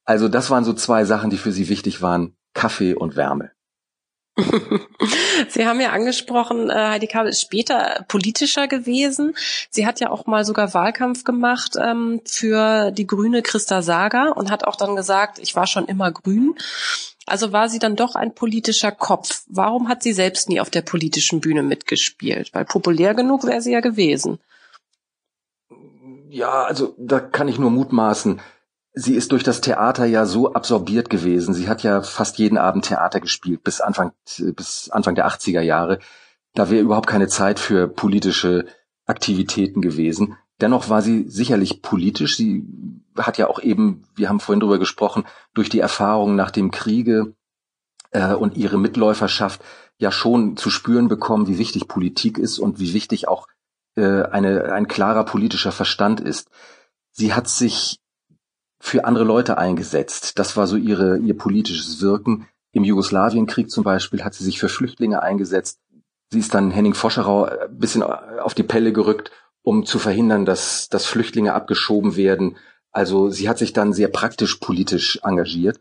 Also 0.04 0.28
das 0.28 0.50
waren 0.50 0.64
so 0.64 0.72
zwei 0.72 1.04
Sachen, 1.04 1.30
die 1.30 1.36
für 1.36 1.52
sie 1.52 1.68
wichtig 1.68 2.02
waren. 2.02 2.34
Kaffee 2.54 2.94
und 2.94 3.14
Wärme. 3.14 3.51
Sie 5.48 5.66
haben 5.66 5.80
ja 5.80 5.90
angesprochen, 5.90 6.70
äh, 6.70 6.74
Heidi 6.74 7.06
Kabel 7.06 7.30
ist 7.30 7.42
später 7.42 8.04
politischer 8.08 8.66
gewesen. 8.66 9.34
Sie 9.70 9.86
hat 9.86 10.00
ja 10.00 10.10
auch 10.10 10.26
mal 10.26 10.44
sogar 10.44 10.72
Wahlkampf 10.72 11.24
gemacht 11.24 11.76
ähm, 11.78 12.20
für 12.24 12.90
die 12.92 13.06
grüne 13.06 13.42
Christa 13.42 13.82
Saga 13.82 14.30
und 14.30 14.50
hat 14.50 14.64
auch 14.64 14.76
dann 14.76 14.96
gesagt, 14.96 15.38
ich 15.38 15.54
war 15.54 15.66
schon 15.66 15.86
immer 15.86 16.10
grün. 16.10 16.54
Also 17.26 17.52
war 17.52 17.68
sie 17.68 17.78
dann 17.78 17.94
doch 17.94 18.14
ein 18.14 18.34
politischer 18.34 18.90
Kopf. 18.90 19.42
Warum 19.48 19.88
hat 19.88 20.02
sie 20.02 20.12
selbst 20.12 20.48
nie 20.48 20.60
auf 20.60 20.70
der 20.70 20.82
politischen 20.82 21.40
Bühne 21.40 21.62
mitgespielt? 21.62 22.54
Weil 22.54 22.64
populär 22.64 23.14
genug 23.14 23.46
wäre 23.46 23.60
sie 23.60 23.72
ja 23.72 23.80
gewesen. 23.80 24.38
Ja, 26.30 26.64
also 26.64 26.94
da 26.96 27.20
kann 27.20 27.48
ich 27.48 27.58
nur 27.58 27.70
mutmaßen 27.70 28.40
sie 28.94 29.14
ist 29.14 29.32
durch 29.32 29.42
das 29.42 29.60
Theater 29.60 30.04
ja 30.04 30.26
so 30.26 30.52
absorbiert 30.52 31.10
gewesen. 31.10 31.54
Sie 31.54 31.68
hat 31.68 31.82
ja 31.82 32.02
fast 32.02 32.38
jeden 32.38 32.58
Abend 32.58 32.84
Theater 32.86 33.20
gespielt 33.20 33.64
bis 33.64 33.80
Anfang, 33.80 34.12
bis 34.56 34.90
Anfang 34.90 35.14
der 35.14 35.26
80er 35.28 35.60
Jahre. 35.60 35.98
Da 36.54 36.70
wäre 36.70 36.82
überhaupt 36.82 37.06
keine 37.06 37.28
Zeit 37.28 37.58
für 37.58 37.88
politische 37.88 38.66
Aktivitäten 39.06 39.80
gewesen. 39.80 40.36
Dennoch 40.60 40.88
war 40.88 41.02
sie 41.02 41.28
sicherlich 41.28 41.82
politisch. 41.82 42.36
Sie 42.36 42.64
hat 43.16 43.38
ja 43.38 43.48
auch 43.48 43.60
eben, 43.60 44.04
wir 44.14 44.28
haben 44.28 44.40
vorhin 44.40 44.60
drüber 44.60 44.78
gesprochen, 44.78 45.24
durch 45.54 45.68
die 45.68 45.80
Erfahrungen 45.80 46.36
nach 46.36 46.50
dem 46.50 46.70
Kriege 46.70 47.34
äh, 48.10 48.34
und 48.34 48.56
ihre 48.56 48.78
Mitläuferschaft 48.78 49.62
ja 49.98 50.12
schon 50.12 50.56
zu 50.56 50.70
spüren 50.70 51.08
bekommen, 51.08 51.48
wie 51.48 51.58
wichtig 51.58 51.88
Politik 51.88 52.38
ist 52.38 52.58
und 52.58 52.78
wie 52.78 52.92
wichtig 52.92 53.28
auch 53.28 53.48
äh, 53.96 54.22
eine, 54.22 54.72
ein 54.72 54.86
klarer 54.86 55.24
politischer 55.24 55.72
Verstand 55.72 56.20
ist. 56.20 56.50
Sie 57.10 57.34
hat 57.34 57.48
sich 57.48 58.01
für 58.84 59.04
andere 59.04 59.22
Leute 59.22 59.58
eingesetzt. 59.58 60.40
Das 60.40 60.56
war 60.56 60.66
so 60.66 60.76
ihre, 60.76 61.16
ihr 61.18 61.38
politisches 61.38 62.02
Wirken. 62.02 62.48
Im 62.72 62.82
Jugoslawienkrieg 62.82 63.70
zum 63.70 63.84
Beispiel 63.84 64.24
hat 64.24 64.34
sie 64.34 64.42
sich 64.42 64.58
für 64.58 64.68
Flüchtlinge 64.68 65.22
eingesetzt. 65.22 65.78
Sie 66.30 66.40
ist 66.40 66.52
dann 66.52 66.72
Henning 66.72 66.94
Foscherau 66.94 67.44
ein 67.44 67.78
bisschen 67.78 68.02
auf 68.02 68.54
die 68.54 68.64
Pelle 68.64 68.92
gerückt, 68.92 69.30
um 69.62 69.86
zu 69.86 70.00
verhindern, 70.00 70.44
dass, 70.44 70.88
dass 70.88 71.06
Flüchtlinge 71.06 71.54
abgeschoben 71.54 72.16
werden. 72.16 72.56
Also 72.90 73.30
sie 73.30 73.48
hat 73.48 73.56
sich 73.56 73.72
dann 73.72 73.92
sehr 73.92 74.08
praktisch 74.08 74.56
politisch 74.56 75.20
engagiert. 75.22 75.80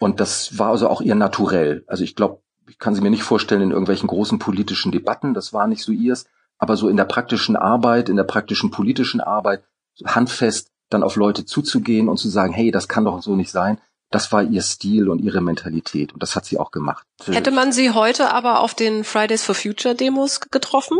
Und 0.00 0.18
das 0.18 0.58
war 0.58 0.70
also 0.70 0.88
auch 0.88 1.02
ihr 1.02 1.14
Naturell. 1.14 1.84
Also 1.86 2.02
ich 2.02 2.16
glaube, 2.16 2.42
ich 2.68 2.80
kann 2.80 2.96
sie 2.96 3.00
mir 3.00 3.10
nicht 3.10 3.22
vorstellen 3.22 3.62
in 3.62 3.70
irgendwelchen 3.70 4.08
großen 4.08 4.40
politischen 4.40 4.90
Debatten, 4.90 5.34
das 5.34 5.52
war 5.52 5.68
nicht 5.68 5.84
so 5.84 5.92
ihrs, 5.92 6.24
aber 6.58 6.76
so 6.76 6.88
in 6.88 6.96
der 6.96 7.04
praktischen 7.04 7.54
Arbeit, 7.54 8.08
in 8.08 8.16
der 8.16 8.24
praktischen 8.24 8.72
politischen 8.72 9.20
Arbeit, 9.20 9.62
handfest 10.04 10.72
dann 10.90 11.02
auf 11.02 11.16
Leute 11.16 11.44
zuzugehen 11.44 12.08
und 12.08 12.18
zu 12.18 12.28
sagen, 12.28 12.52
hey, 12.52 12.70
das 12.70 12.88
kann 12.88 13.04
doch 13.04 13.22
so 13.22 13.36
nicht 13.36 13.50
sein, 13.50 13.80
das 14.10 14.32
war 14.32 14.42
ihr 14.42 14.62
Stil 14.62 15.08
und 15.08 15.20
ihre 15.20 15.40
Mentalität 15.40 16.12
und 16.12 16.22
das 16.22 16.36
hat 16.36 16.44
sie 16.44 16.58
auch 16.58 16.72
gemacht. 16.72 17.06
Hätte 17.24 17.52
man 17.52 17.72
sie 17.72 17.92
heute 17.92 18.34
aber 18.34 18.60
auf 18.60 18.74
den 18.74 19.04
Fridays 19.04 19.44
for 19.44 19.54
Future 19.54 19.94
Demos 19.94 20.40
getroffen? 20.40 20.98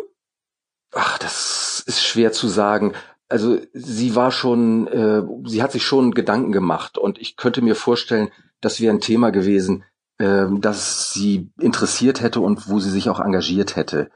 Ach, 0.95 1.19
das 1.19 1.83
ist 1.87 2.03
schwer 2.03 2.33
zu 2.33 2.49
sagen. 2.49 2.95
Also 3.29 3.59
sie 3.73 4.17
war 4.17 4.33
schon, 4.33 4.89
äh, 4.89 5.23
sie 5.45 5.63
hat 5.63 5.73
sich 5.73 5.85
schon 5.85 6.13
Gedanken 6.13 6.53
gemacht 6.53 6.99
und 6.99 7.19
ich 7.19 7.37
könnte 7.37 7.63
mir 7.63 7.77
vorstellen, 7.77 8.31
das 8.61 8.81
wäre 8.81 8.93
ein 8.93 9.01
Thema 9.01 9.31
gewesen, 9.31 9.85
äh, 10.19 10.47
das 10.59 11.13
sie 11.13 11.51
interessiert 11.59 12.21
hätte 12.21 12.41
und 12.41 12.69
wo 12.69 12.81
sie 12.81 12.91
sich 12.91 13.09
auch 13.09 13.21
engagiert 13.21 13.77
hätte. 13.77 14.11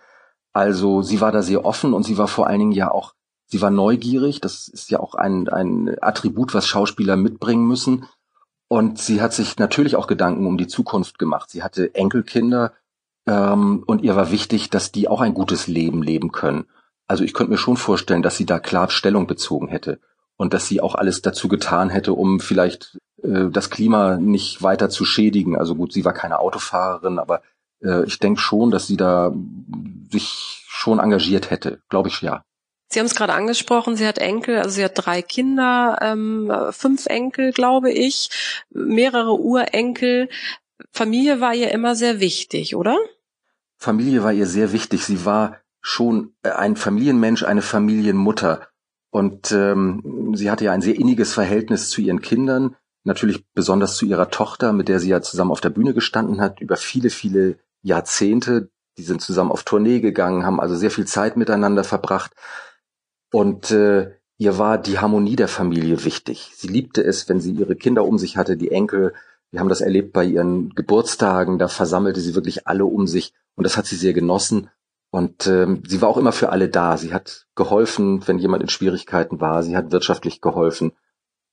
Also 0.52 1.02
sie 1.02 1.20
war 1.20 1.32
da 1.32 1.42
sehr 1.42 1.64
offen 1.64 1.94
und 1.94 2.04
sie 2.04 2.18
war 2.18 2.28
vor 2.28 2.46
allen 2.46 2.60
Dingen 2.60 2.72
ja 2.72 2.90
auch, 2.90 3.14
sie 3.46 3.62
war 3.62 3.70
neugierig. 3.70 4.40
Das 4.40 4.68
ist 4.68 4.90
ja 4.90 5.00
auch 5.00 5.14
ein, 5.14 5.48
ein 5.48 5.96
Attribut, 6.00 6.54
was 6.54 6.66
Schauspieler 6.66 7.16
mitbringen 7.16 7.66
müssen. 7.66 8.06
Und 8.68 8.98
sie 8.98 9.20
hat 9.20 9.32
sich 9.32 9.58
natürlich 9.58 9.96
auch 9.96 10.06
Gedanken 10.06 10.46
um 10.46 10.56
die 10.56 10.66
Zukunft 10.66 11.18
gemacht. 11.18 11.50
Sie 11.50 11.62
hatte 11.62 11.94
Enkelkinder 11.94 12.72
ähm, 13.26 13.82
und 13.86 14.02
ihr 14.02 14.16
war 14.16 14.30
wichtig, 14.30 14.70
dass 14.70 14.92
die 14.92 15.08
auch 15.08 15.20
ein 15.20 15.34
gutes 15.34 15.66
Leben 15.66 16.02
leben 16.02 16.32
können. 16.32 16.66
Also 17.06 17.24
ich 17.24 17.34
könnte 17.34 17.52
mir 17.52 17.58
schon 17.58 17.76
vorstellen, 17.76 18.22
dass 18.22 18.36
sie 18.36 18.46
da 18.46 18.58
klar 18.58 18.90
Stellung 18.90 19.26
bezogen 19.26 19.68
hätte 19.68 20.00
und 20.36 20.54
dass 20.54 20.66
sie 20.66 20.80
auch 20.80 20.94
alles 20.94 21.22
dazu 21.22 21.48
getan 21.48 21.90
hätte, 21.90 22.14
um 22.14 22.40
vielleicht 22.40 22.98
äh, 23.22 23.50
das 23.50 23.70
Klima 23.70 24.16
nicht 24.16 24.62
weiter 24.62 24.88
zu 24.88 25.04
schädigen. 25.04 25.56
Also 25.56 25.74
gut, 25.74 25.92
sie 25.92 26.04
war 26.04 26.12
keine 26.12 26.38
Autofahrerin, 26.38 27.18
aber 27.18 27.42
äh, 27.82 28.04
ich 28.04 28.18
denke 28.18 28.40
schon, 28.40 28.70
dass 28.70 28.86
sie 28.86 28.96
da 28.96 29.32
sich 30.10 30.64
schon 30.68 30.98
engagiert 30.98 31.50
hätte, 31.50 31.80
glaube 31.88 32.08
ich 32.08 32.20
ja. 32.22 32.42
Sie 32.88 33.00
haben 33.00 33.06
es 33.06 33.14
gerade 33.14 33.32
angesprochen, 33.32 33.96
sie 33.96 34.06
hat 34.06 34.18
Enkel, 34.18 34.58
also 34.58 34.70
sie 34.70 34.84
hat 34.84 34.92
drei 34.94 35.22
Kinder, 35.22 35.98
ähm, 36.00 36.52
fünf 36.70 37.06
Enkel, 37.06 37.52
glaube 37.52 37.90
ich, 37.90 38.30
mehrere 38.70 39.38
Urenkel. 39.38 40.28
Familie 40.92 41.40
war 41.40 41.54
ihr 41.54 41.72
immer 41.72 41.96
sehr 41.96 42.20
wichtig, 42.20 42.76
oder? 42.76 42.96
Familie 43.78 44.22
war 44.22 44.32
ihr 44.32 44.46
sehr 44.46 44.72
wichtig. 44.72 45.04
Sie 45.04 45.24
war 45.24 45.60
schon 45.80 46.34
ein 46.42 46.76
Familienmensch, 46.76 47.42
eine 47.42 47.62
Familienmutter. 47.62 48.68
Und 49.10 49.52
ähm, 49.52 50.32
sie 50.34 50.50
hatte 50.50 50.64
ja 50.64 50.72
ein 50.72 50.82
sehr 50.82 50.96
inniges 50.96 51.34
Verhältnis 51.34 51.90
zu 51.90 52.00
ihren 52.00 52.20
Kindern, 52.20 52.76
natürlich 53.04 53.44
besonders 53.52 53.96
zu 53.96 54.06
ihrer 54.06 54.30
Tochter, 54.30 54.72
mit 54.72 54.88
der 54.88 54.98
sie 54.98 55.10
ja 55.10 55.20
zusammen 55.20 55.50
auf 55.50 55.60
der 55.60 55.70
Bühne 55.70 55.94
gestanden 55.94 56.40
hat, 56.40 56.60
über 56.60 56.76
viele, 56.76 57.10
viele 57.10 57.58
Jahrzehnte. 57.82 58.70
Die 58.96 59.02
sind 59.02 59.20
zusammen 59.20 59.52
auf 59.52 59.62
Tournee 59.62 60.00
gegangen, 60.00 60.46
haben 60.46 60.60
also 60.60 60.74
sehr 60.74 60.90
viel 60.90 61.06
Zeit 61.06 61.36
miteinander 61.36 61.84
verbracht. 61.84 62.32
Und 63.34 63.72
äh, 63.72 64.12
ihr 64.38 64.58
war 64.58 64.78
die 64.78 65.00
Harmonie 65.00 65.34
der 65.34 65.48
Familie 65.48 66.04
wichtig. 66.04 66.52
Sie 66.54 66.68
liebte 66.68 67.02
es, 67.02 67.28
wenn 67.28 67.40
sie 67.40 67.50
ihre 67.50 67.74
Kinder 67.74 68.04
um 68.04 68.16
sich 68.16 68.36
hatte, 68.36 68.56
die 68.56 68.70
Enkel. 68.70 69.12
Wir 69.50 69.58
haben 69.58 69.68
das 69.68 69.80
erlebt 69.80 70.12
bei 70.12 70.24
ihren 70.24 70.72
Geburtstagen. 70.76 71.58
Da 71.58 71.66
versammelte 71.66 72.20
sie 72.20 72.36
wirklich 72.36 72.68
alle 72.68 72.84
um 72.84 73.08
sich. 73.08 73.32
Und 73.56 73.64
das 73.64 73.76
hat 73.76 73.86
sie 73.86 73.96
sehr 73.96 74.12
genossen. 74.12 74.70
Und 75.10 75.48
ähm, 75.48 75.82
sie 75.84 76.00
war 76.00 76.10
auch 76.10 76.16
immer 76.16 76.30
für 76.30 76.50
alle 76.50 76.68
da. 76.68 76.96
Sie 76.96 77.12
hat 77.12 77.48
geholfen, 77.56 78.22
wenn 78.28 78.38
jemand 78.38 78.62
in 78.62 78.68
Schwierigkeiten 78.68 79.40
war. 79.40 79.64
Sie 79.64 79.76
hat 79.76 79.90
wirtschaftlich 79.90 80.40
geholfen. 80.40 80.92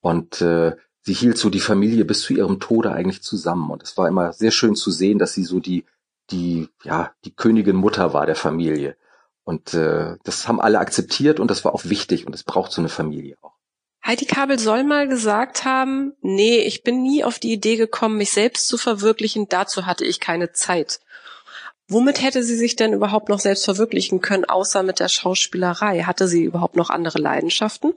Und 0.01 0.39
äh, 0.39 0.75
sie 1.01 1.13
hielt 1.13 1.39
so 1.39 1.49
die 1.49 1.59
Familie 1.59 2.05
bis 2.05 2.21
zu 2.21 2.33
ihrem 2.33 2.59
Tode 2.59 2.91
eigentlich 2.91 3.23
zusammen. 3.23 3.71
Und 3.71 3.81
es 3.81 3.97
war 3.97 4.07
immer 4.07 4.33
sehr 4.33 4.51
schön 4.51 4.75
zu 4.75 4.91
sehen, 4.91 5.17
dass 5.17 5.33
sie 5.33 5.45
so 5.45 5.59
die, 5.59 5.85
die, 6.29 6.69
ja, 6.83 7.09
die 7.25 7.33
Königin 7.33 7.75
Mutter 7.75 8.13
war 8.13 8.27
der 8.27 8.35
Familie. 8.35 8.97
Und 9.43 9.73
äh, 9.73 10.17
das 10.23 10.47
haben 10.47 10.61
alle 10.61 10.79
akzeptiert 10.79 11.39
und 11.39 11.49
das 11.49 11.65
war 11.65 11.73
auch 11.73 11.85
wichtig 11.85 12.27
und 12.27 12.35
es 12.35 12.43
braucht 12.43 12.71
so 12.71 12.81
eine 12.81 12.89
Familie 12.89 13.37
auch. 13.41 13.53
Heidi 14.05 14.25
Kabel 14.25 14.57
soll 14.57 14.83
mal 14.83 15.07
gesagt 15.07 15.63
haben, 15.63 16.13
nee, 16.21 16.59
ich 16.59 16.83
bin 16.83 17.03
nie 17.03 17.23
auf 17.23 17.37
die 17.37 17.53
Idee 17.53 17.75
gekommen, 17.75 18.17
mich 18.17 18.31
selbst 18.31 18.67
zu 18.67 18.77
verwirklichen, 18.77 19.47
dazu 19.47 19.85
hatte 19.85 20.05
ich 20.05 20.19
keine 20.19 20.53
Zeit. 20.53 20.99
Womit 21.87 22.21
hätte 22.21 22.41
sie 22.41 22.55
sich 22.55 22.75
denn 22.75 22.93
überhaupt 22.93 23.29
noch 23.29 23.39
selbst 23.39 23.65
verwirklichen 23.65 24.21
können, 24.21 24.45
außer 24.45 24.81
mit 24.81 24.99
der 24.99 25.09
Schauspielerei? 25.09 26.03
Hatte 26.03 26.27
sie 26.27 26.43
überhaupt 26.43 26.77
noch 26.77 26.89
andere 26.89 27.19
Leidenschaften? 27.19 27.93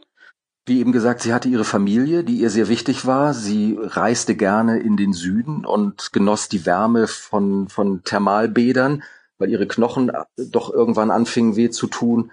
Wie 0.66 0.80
eben 0.80 0.92
gesagt, 0.92 1.22
sie 1.22 1.33
hatte 1.33 1.48
ihre 1.48 1.64
Familie, 1.64 2.24
die 2.24 2.38
ihr 2.38 2.50
sehr 2.50 2.68
wichtig 2.68 3.07
war. 3.07 3.35
Sie 3.35 3.78
reiste 3.78 4.35
gerne 4.35 4.80
in 4.80 4.96
den 4.96 5.12
Süden 5.12 5.64
und 5.64 6.12
genoss 6.12 6.48
die 6.48 6.66
Wärme 6.66 7.07
von, 7.07 7.68
von 7.68 8.02
Thermalbädern, 8.02 9.02
weil 9.38 9.51
ihre 9.51 9.66
Knochen 9.66 10.12
doch 10.37 10.73
irgendwann 10.73 11.11
anfingen 11.11 11.57
weh 11.57 11.70
zu 11.70 11.87
tun. 11.87 12.31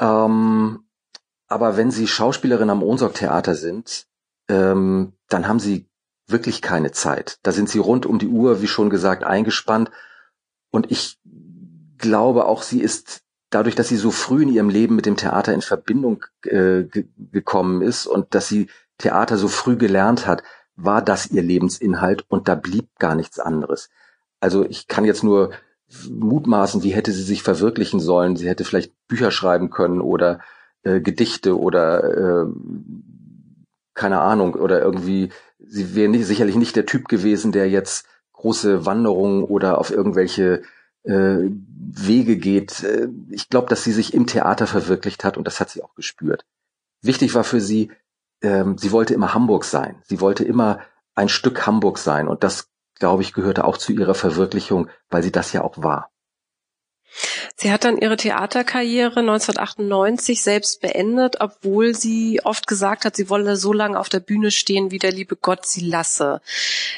Ähm, 0.00 0.84
aber 1.48 1.76
wenn 1.76 1.90
sie 1.90 2.06
Schauspielerin 2.06 2.70
am 2.70 2.82
Ohnsorg-Theater 2.82 3.54
sind, 3.54 4.06
ähm, 4.48 5.14
dann 5.28 5.48
haben 5.48 5.60
sie 5.60 5.86
wirklich 6.26 6.60
keine 6.60 6.92
Zeit. 6.92 7.38
Da 7.42 7.52
sind 7.52 7.68
sie 7.68 7.78
rund 7.78 8.06
um 8.06 8.18
die 8.18 8.28
Uhr, 8.28 8.60
wie 8.60 8.66
schon 8.66 8.90
gesagt, 8.90 9.24
eingespannt. 9.24 9.90
Und 10.70 10.90
ich 10.90 11.18
glaube 11.96 12.44
auch, 12.44 12.62
sie 12.62 12.82
ist 12.82 13.22
dadurch, 13.50 13.74
dass 13.74 13.88
sie 13.88 13.96
so 13.96 14.10
früh 14.10 14.42
in 14.42 14.50
ihrem 14.50 14.68
Leben 14.68 14.94
mit 14.94 15.06
dem 15.06 15.16
Theater 15.16 15.54
in 15.54 15.62
Verbindung 15.62 16.24
äh, 16.42 16.84
gekommen 17.16 17.82
ist 17.82 18.06
und 18.06 18.34
dass 18.34 18.48
sie 18.48 18.68
Theater 18.98 19.38
so 19.38 19.48
früh 19.48 19.76
gelernt 19.76 20.26
hat, 20.26 20.42
war 20.76 21.02
das 21.02 21.30
ihr 21.30 21.42
Lebensinhalt 21.42 22.24
und 22.28 22.48
da 22.48 22.54
blieb 22.54 22.88
gar 22.98 23.14
nichts 23.14 23.38
anderes. 23.38 23.88
Also 24.40 24.64
ich 24.64 24.86
kann 24.86 25.04
jetzt 25.04 25.24
nur 25.24 25.50
mutmaßen, 26.10 26.82
wie 26.82 26.90
hätte 26.90 27.12
sie 27.12 27.22
sich 27.22 27.42
verwirklichen 27.42 28.00
sollen. 28.00 28.36
Sie 28.36 28.48
hätte 28.48 28.64
vielleicht 28.64 28.92
Bücher 29.08 29.30
schreiben 29.30 29.70
können 29.70 30.00
oder 30.00 30.40
äh, 30.82 31.00
Gedichte 31.00 31.58
oder 31.58 32.44
äh, 32.44 32.46
keine 33.94 34.20
Ahnung 34.20 34.54
oder 34.54 34.80
irgendwie, 34.80 35.30
sie 35.58 35.94
wäre 35.94 36.08
nicht, 36.08 36.26
sicherlich 36.26 36.56
nicht 36.56 36.76
der 36.76 36.86
Typ 36.86 37.08
gewesen, 37.08 37.52
der 37.52 37.68
jetzt 37.68 38.06
große 38.32 38.86
Wanderungen 38.86 39.42
oder 39.42 39.78
auf 39.78 39.90
irgendwelche 39.90 40.62
äh, 41.02 41.38
Wege 41.48 42.36
geht. 42.36 42.84
Äh, 42.84 43.08
ich 43.30 43.48
glaube, 43.48 43.68
dass 43.68 43.82
sie 43.82 43.92
sich 43.92 44.14
im 44.14 44.26
Theater 44.26 44.66
verwirklicht 44.66 45.24
hat 45.24 45.36
und 45.36 45.46
das 45.46 45.58
hat 45.58 45.70
sie 45.70 45.82
auch 45.82 45.94
gespürt. 45.94 46.44
Wichtig 47.02 47.34
war 47.34 47.44
für 47.44 47.60
sie, 47.60 47.90
ähm, 48.42 48.78
sie 48.78 48.92
wollte 48.92 49.14
immer 49.14 49.34
Hamburg 49.34 49.64
sein. 49.64 49.96
Sie 50.04 50.20
wollte 50.20 50.44
immer 50.44 50.80
ein 51.14 51.28
Stück 51.28 51.66
Hamburg 51.66 51.98
sein 51.98 52.28
und 52.28 52.44
das, 52.44 52.67
glaube 52.98 53.22
ich, 53.22 53.32
gehörte 53.32 53.64
auch 53.64 53.76
zu 53.76 53.92
ihrer 53.92 54.14
Verwirklichung, 54.14 54.88
weil 55.08 55.22
sie 55.22 55.32
das 55.32 55.52
ja 55.52 55.62
auch 55.62 55.78
war. 55.78 56.10
Sie 57.56 57.72
hat 57.72 57.84
dann 57.84 57.96
ihre 57.96 58.16
Theaterkarriere 58.16 59.20
1998 59.20 60.42
selbst 60.42 60.80
beendet, 60.80 61.40
obwohl 61.40 61.94
sie 61.94 62.40
oft 62.44 62.66
gesagt 62.66 63.04
hat, 63.04 63.16
sie 63.16 63.30
wolle 63.30 63.56
so 63.56 63.72
lange 63.72 63.98
auf 63.98 64.08
der 64.08 64.20
Bühne 64.20 64.50
stehen, 64.50 64.90
wie 64.90 64.98
der 64.98 65.12
liebe 65.12 65.34
Gott 65.34 65.66
sie 65.66 65.88
lasse. 65.88 66.40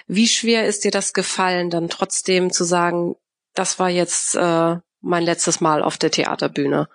Wie 0.07 0.29
schwer 0.29 0.67
ist 0.67 0.85
dir 0.85 0.91
das 0.91 1.13
gefallen, 1.13 1.71
dann 1.71 1.89
trotzdem 1.89 2.51
zu 2.51 2.65
sagen, 2.65 3.17
das 3.55 3.79
war 3.79 3.89
jetzt 3.89 4.35
äh, 4.35 4.77
mein 5.01 5.23
letztes 5.23 5.61
Mal 5.61 5.83
auf 5.83 5.97
der 5.97 6.11
Theaterbühne? 6.11 6.89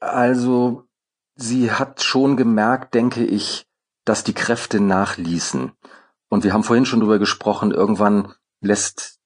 Also, 0.00 0.84
sie 1.34 1.72
hat 1.72 2.02
schon 2.02 2.36
gemerkt, 2.36 2.94
denke 2.94 3.24
ich, 3.24 3.66
dass 4.04 4.24
die 4.24 4.34
Kräfte 4.34 4.80
nachließen. 4.80 5.72
Und 6.28 6.44
wir 6.44 6.52
haben 6.52 6.64
vorhin 6.64 6.86
schon 6.86 7.00
drüber 7.00 7.18
gesprochen, 7.18 7.70
irgendwann 7.70 8.34
lässt 8.60 9.18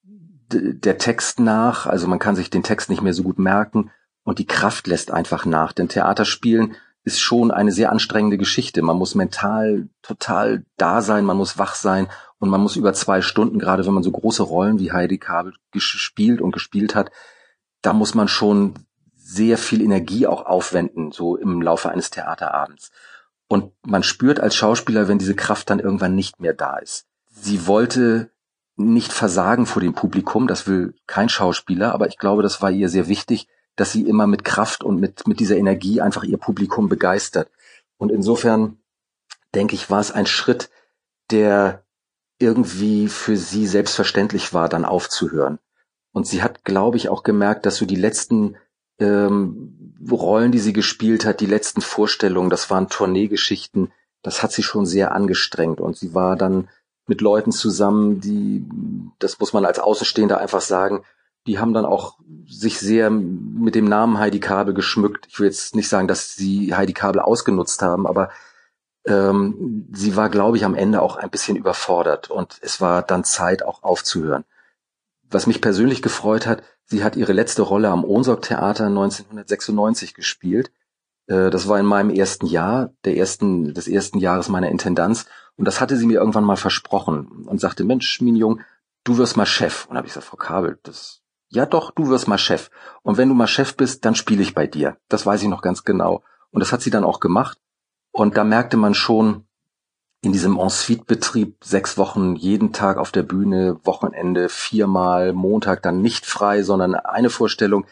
der 0.53 0.99
Text 0.99 1.41
nach, 1.41 1.87
also 1.87 2.07
man 2.07 2.19
kann 2.19 2.37
sich 2.37 2.51
den 2.51 2.63
Text 2.63 2.91
nicht 2.91 3.03
mehr 3.03 3.15
so 3.15 3.23
gut 3.23 3.39
merken 3.39 3.91
und 4.23 4.39
die 4.39 4.47
Kraft 4.47 4.87
lässt 4.87 5.11
einfach 5.11 5.47
nach. 5.47 5.73
Denn 5.73 5.89
Theaterspielen 5.89 6.77
ist 7.05 7.21
schon 7.21 7.51
eine 7.51 7.73
sehr 7.73 7.91
anstrengende 7.91 8.39
Geschichte. 8.39 8.83
Man 8.83 8.97
muss 8.97 9.15
mental 9.15 9.89
total 10.03 10.65
da 10.77 11.01
sein, 11.01 11.25
man 11.25 11.37
muss 11.37 11.59
wach 11.59 11.75
sein 11.75 12.09
und 12.39 12.49
man 12.49 12.61
muss 12.61 12.77
über 12.77 12.93
zwei 12.93 13.23
Stunden, 13.23 13.59
gerade 13.59 13.85
wenn 13.87 13.95
man 13.95 14.03
so 14.03 14.13
große 14.13 14.43
Rollen 14.43 14.79
wie 14.79 14.93
Heidi 14.93 15.19
Kabel 15.19 15.55
gespielt 15.73 16.41
und 16.41 16.53
gespielt 16.53 16.95
hat, 16.95 17.11
da 17.81 17.93
muss 17.93 18.15
man 18.15 18.29
schon 18.29 18.75
sehr 19.17 19.59
viel 19.59 19.81
Energie 19.81 20.27
auch 20.27 20.45
aufwenden, 20.45 21.11
so 21.11 21.37
im 21.37 21.63
Laufe 21.63 21.91
eines 21.91 22.11
Theaterabends. 22.11 22.91
Und 23.53 23.71
man 23.87 24.03
spürt 24.03 24.41
als 24.41 24.55
Schauspieler, 24.55 25.09
wenn 25.09 25.19
diese 25.19 25.35
Kraft 25.35 25.69
dann 25.69 25.79
irgendwann 25.79 26.15
nicht 26.15 26.41
mehr 26.41 26.55
da 26.55 26.79
ist. 26.79 27.05
Sie 27.29 27.67
wollte 27.67 28.31
nicht 28.77 29.13
versagen 29.13 29.67
vor 29.67 29.83
dem 29.83 29.93
Publikum, 29.93 30.47
das 30.47 30.67
will 30.67 30.95
kein 31.07 31.29
Schauspieler, 31.29 31.93
aber 31.93 32.09
ich 32.09 32.17
glaube, 32.17 32.43
das 32.43 32.63
war 32.63 32.71
ihr 32.71 32.89
sehr 32.89 33.09
wichtig, 33.09 33.49
dass 33.77 33.93
sie 33.93 34.09
immer 34.09 34.27
mit 34.27 34.43
Kraft 34.43 34.83
und 34.83 34.99
mit, 34.99 35.29
mit 35.29 35.39
dieser 35.39 35.59
Energie 35.59 36.01
einfach 36.01 36.25
ihr 36.25 36.39
Publikum 36.39 36.89
begeistert. 36.89 37.51
Und 37.99 38.11
insofern 38.11 38.79
denke 39.55 39.75
ich, 39.75 39.91
war 39.91 40.01
es 40.01 40.13
ein 40.13 40.25
Schritt, 40.25 40.71
der 41.31 41.85
irgendwie 42.39 43.07
für 43.07 43.37
sie 43.37 43.67
selbstverständlich 43.67 44.55
war, 44.55 44.71
dann 44.71 44.87
aufzuhören. 44.87 45.59
Und 46.13 46.27
sie 46.27 46.43
hat, 46.43 46.65
glaube 46.65 46.97
ich, 46.97 47.11
auch 47.11 47.23
gemerkt, 47.23 47.67
dass 47.67 47.77
so 47.77 47.85
die 47.85 47.97
letzten 47.97 48.57
ähm, 49.03 49.95
Rollen, 50.11 50.53
die 50.53 50.59
sie 50.59 50.73
gespielt 50.73 51.25
hat, 51.25 51.41
die 51.41 51.47
letzten 51.47 51.81
Vorstellungen, 51.81 52.51
das 52.51 52.71
waren 52.71 52.89
Tourneegeschichten, 52.89 53.93
das 54.23 54.43
hat 54.43 54.53
sie 54.53 54.63
schon 54.63 54.87
sehr 54.87 55.13
angestrengt. 55.13 55.81
Und 55.81 55.97
sie 55.97 56.15
war 56.15 56.37
dann 56.37 56.69
mit 57.07 57.21
Leuten 57.21 57.53
zusammen, 57.53 58.21
die, 58.21 58.65
das 59.19 59.39
muss 59.39 59.53
man 59.53 59.65
als 59.65 59.79
Außenstehender 59.79 60.39
einfach 60.39 60.61
sagen, 60.61 61.03
die 61.47 61.59
haben 61.59 61.75
dann 61.75 61.85
auch 61.85 62.19
sich 62.47 62.79
sehr 62.79 63.11
mit 63.11 63.75
dem 63.75 63.87
Namen 63.87 64.19
Heidi 64.19 64.39
Kabel 64.39 64.75
geschmückt. 64.75 65.27
Ich 65.29 65.41
will 65.41 65.47
jetzt 65.47 65.75
nicht 65.75 65.89
sagen, 65.89 66.07
dass 66.07 66.35
sie 66.35 66.75
Heidi 66.75 66.93
Kabel 66.93 67.21
ausgenutzt 67.21 67.83
haben, 67.83 68.07
aber 68.07 68.31
ähm, 69.07 69.89
sie 69.93 70.15
war, 70.15 70.29
glaube 70.29 70.57
ich, 70.57 70.65
am 70.65 70.77
Ende 70.77 71.03
auch 71.03 71.17
ein 71.17 71.31
bisschen 71.31 71.57
überfordert 71.57 72.31
und 72.31 72.59
es 72.61 72.81
war 72.81 73.03
dann 73.03 73.25
Zeit, 73.25 73.65
auch 73.65 73.83
aufzuhören. 73.83 74.45
Was 75.29 75.49
mich 75.49 75.61
persönlich 75.61 76.03
gefreut 76.03 76.47
hat, 76.47 76.63
sie 76.93 77.03
hat 77.03 77.17
ihre 77.17 77.33
letzte 77.33 77.63
Rolle 77.63 77.89
am 77.89 78.05
Ohnsorg 78.05 78.43
Theater 78.43 78.87
1996 78.87 80.15
gespielt. 80.15 80.71
Äh, 81.27 81.51
das 81.51 81.67
war 81.67 81.81
in 81.81 81.87
meinem 81.87 82.11
ersten 82.11 82.47
Jahr, 82.47 82.93
der 83.05 83.17
ersten, 83.17 83.75
des 83.75 83.89
ersten 83.89 84.19
Jahres 84.19 84.49
meiner 84.49 84.69
Intendanz. 84.69 85.27
Und 85.57 85.65
das 85.65 85.81
hatte 85.81 85.97
sie 85.97 86.07
mir 86.07 86.21
irgendwann 86.21 86.45
mal 86.45 86.57
versprochen 86.57 87.47
und 87.47 87.61
sagte, 87.61 87.83
Mensch, 87.85 88.21
Minjung, 88.21 88.61
du 89.05 89.17
wirst 89.17 89.37
mal 89.37 89.47
Chef. 89.47 89.87
Und 89.87 89.97
habe 89.97 90.07
ich 90.07 90.13
gesagt, 90.13 90.27
Frau 90.27 90.37
Kabel, 90.37 90.79
das, 90.83 91.23
ja 91.49 91.67
doch, 91.67 91.91
du 91.93 92.09
wirst 92.09 92.29
mal 92.29 92.39
Chef. 92.39 92.71
Und 93.03 93.17
wenn 93.17 93.29
du 93.29 93.35
mal 93.35 93.47
Chef 93.47 93.75
bist, 93.77 94.05
dann 94.05 94.15
spiele 94.15 94.43
ich 94.43 94.55
bei 94.55 94.67
dir. 94.67 94.97
Das 95.09 95.25
weiß 95.27 95.43
ich 95.43 95.49
noch 95.49 95.63
ganz 95.63 95.85
genau. 95.85 96.23
Und 96.51 96.61
das 96.61 96.73
hat 96.73 96.83
sie 96.83 96.91
dann 96.91 97.05
auch 97.05 97.21
gemacht. 97.21 97.59
Und 98.13 98.37
da 98.37 98.45
merkte 98.45 98.77
man 98.77 98.93
schon, 98.93 99.47
in 100.23 100.33
diesem 100.33 100.57
Ensuite-Betrieb 100.57 101.57
sechs 101.65 101.99
Wochen 101.99 102.37
jeden 102.37 102.73
Tag 102.73 102.97
auf 102.97 103.11
der 103.11 103.25
Bühne, 103.25 103.81
Wochenende 103.83 104.49
viermal, 104.49 105.33
Montag 105.33 105.83
dann 105.83 106.01
nicht 106.01 106.27
frei, 106.27 106.63
sondern 106.63 106.95
eine 106.95 107.29
Vorstellung. 107.29 107.87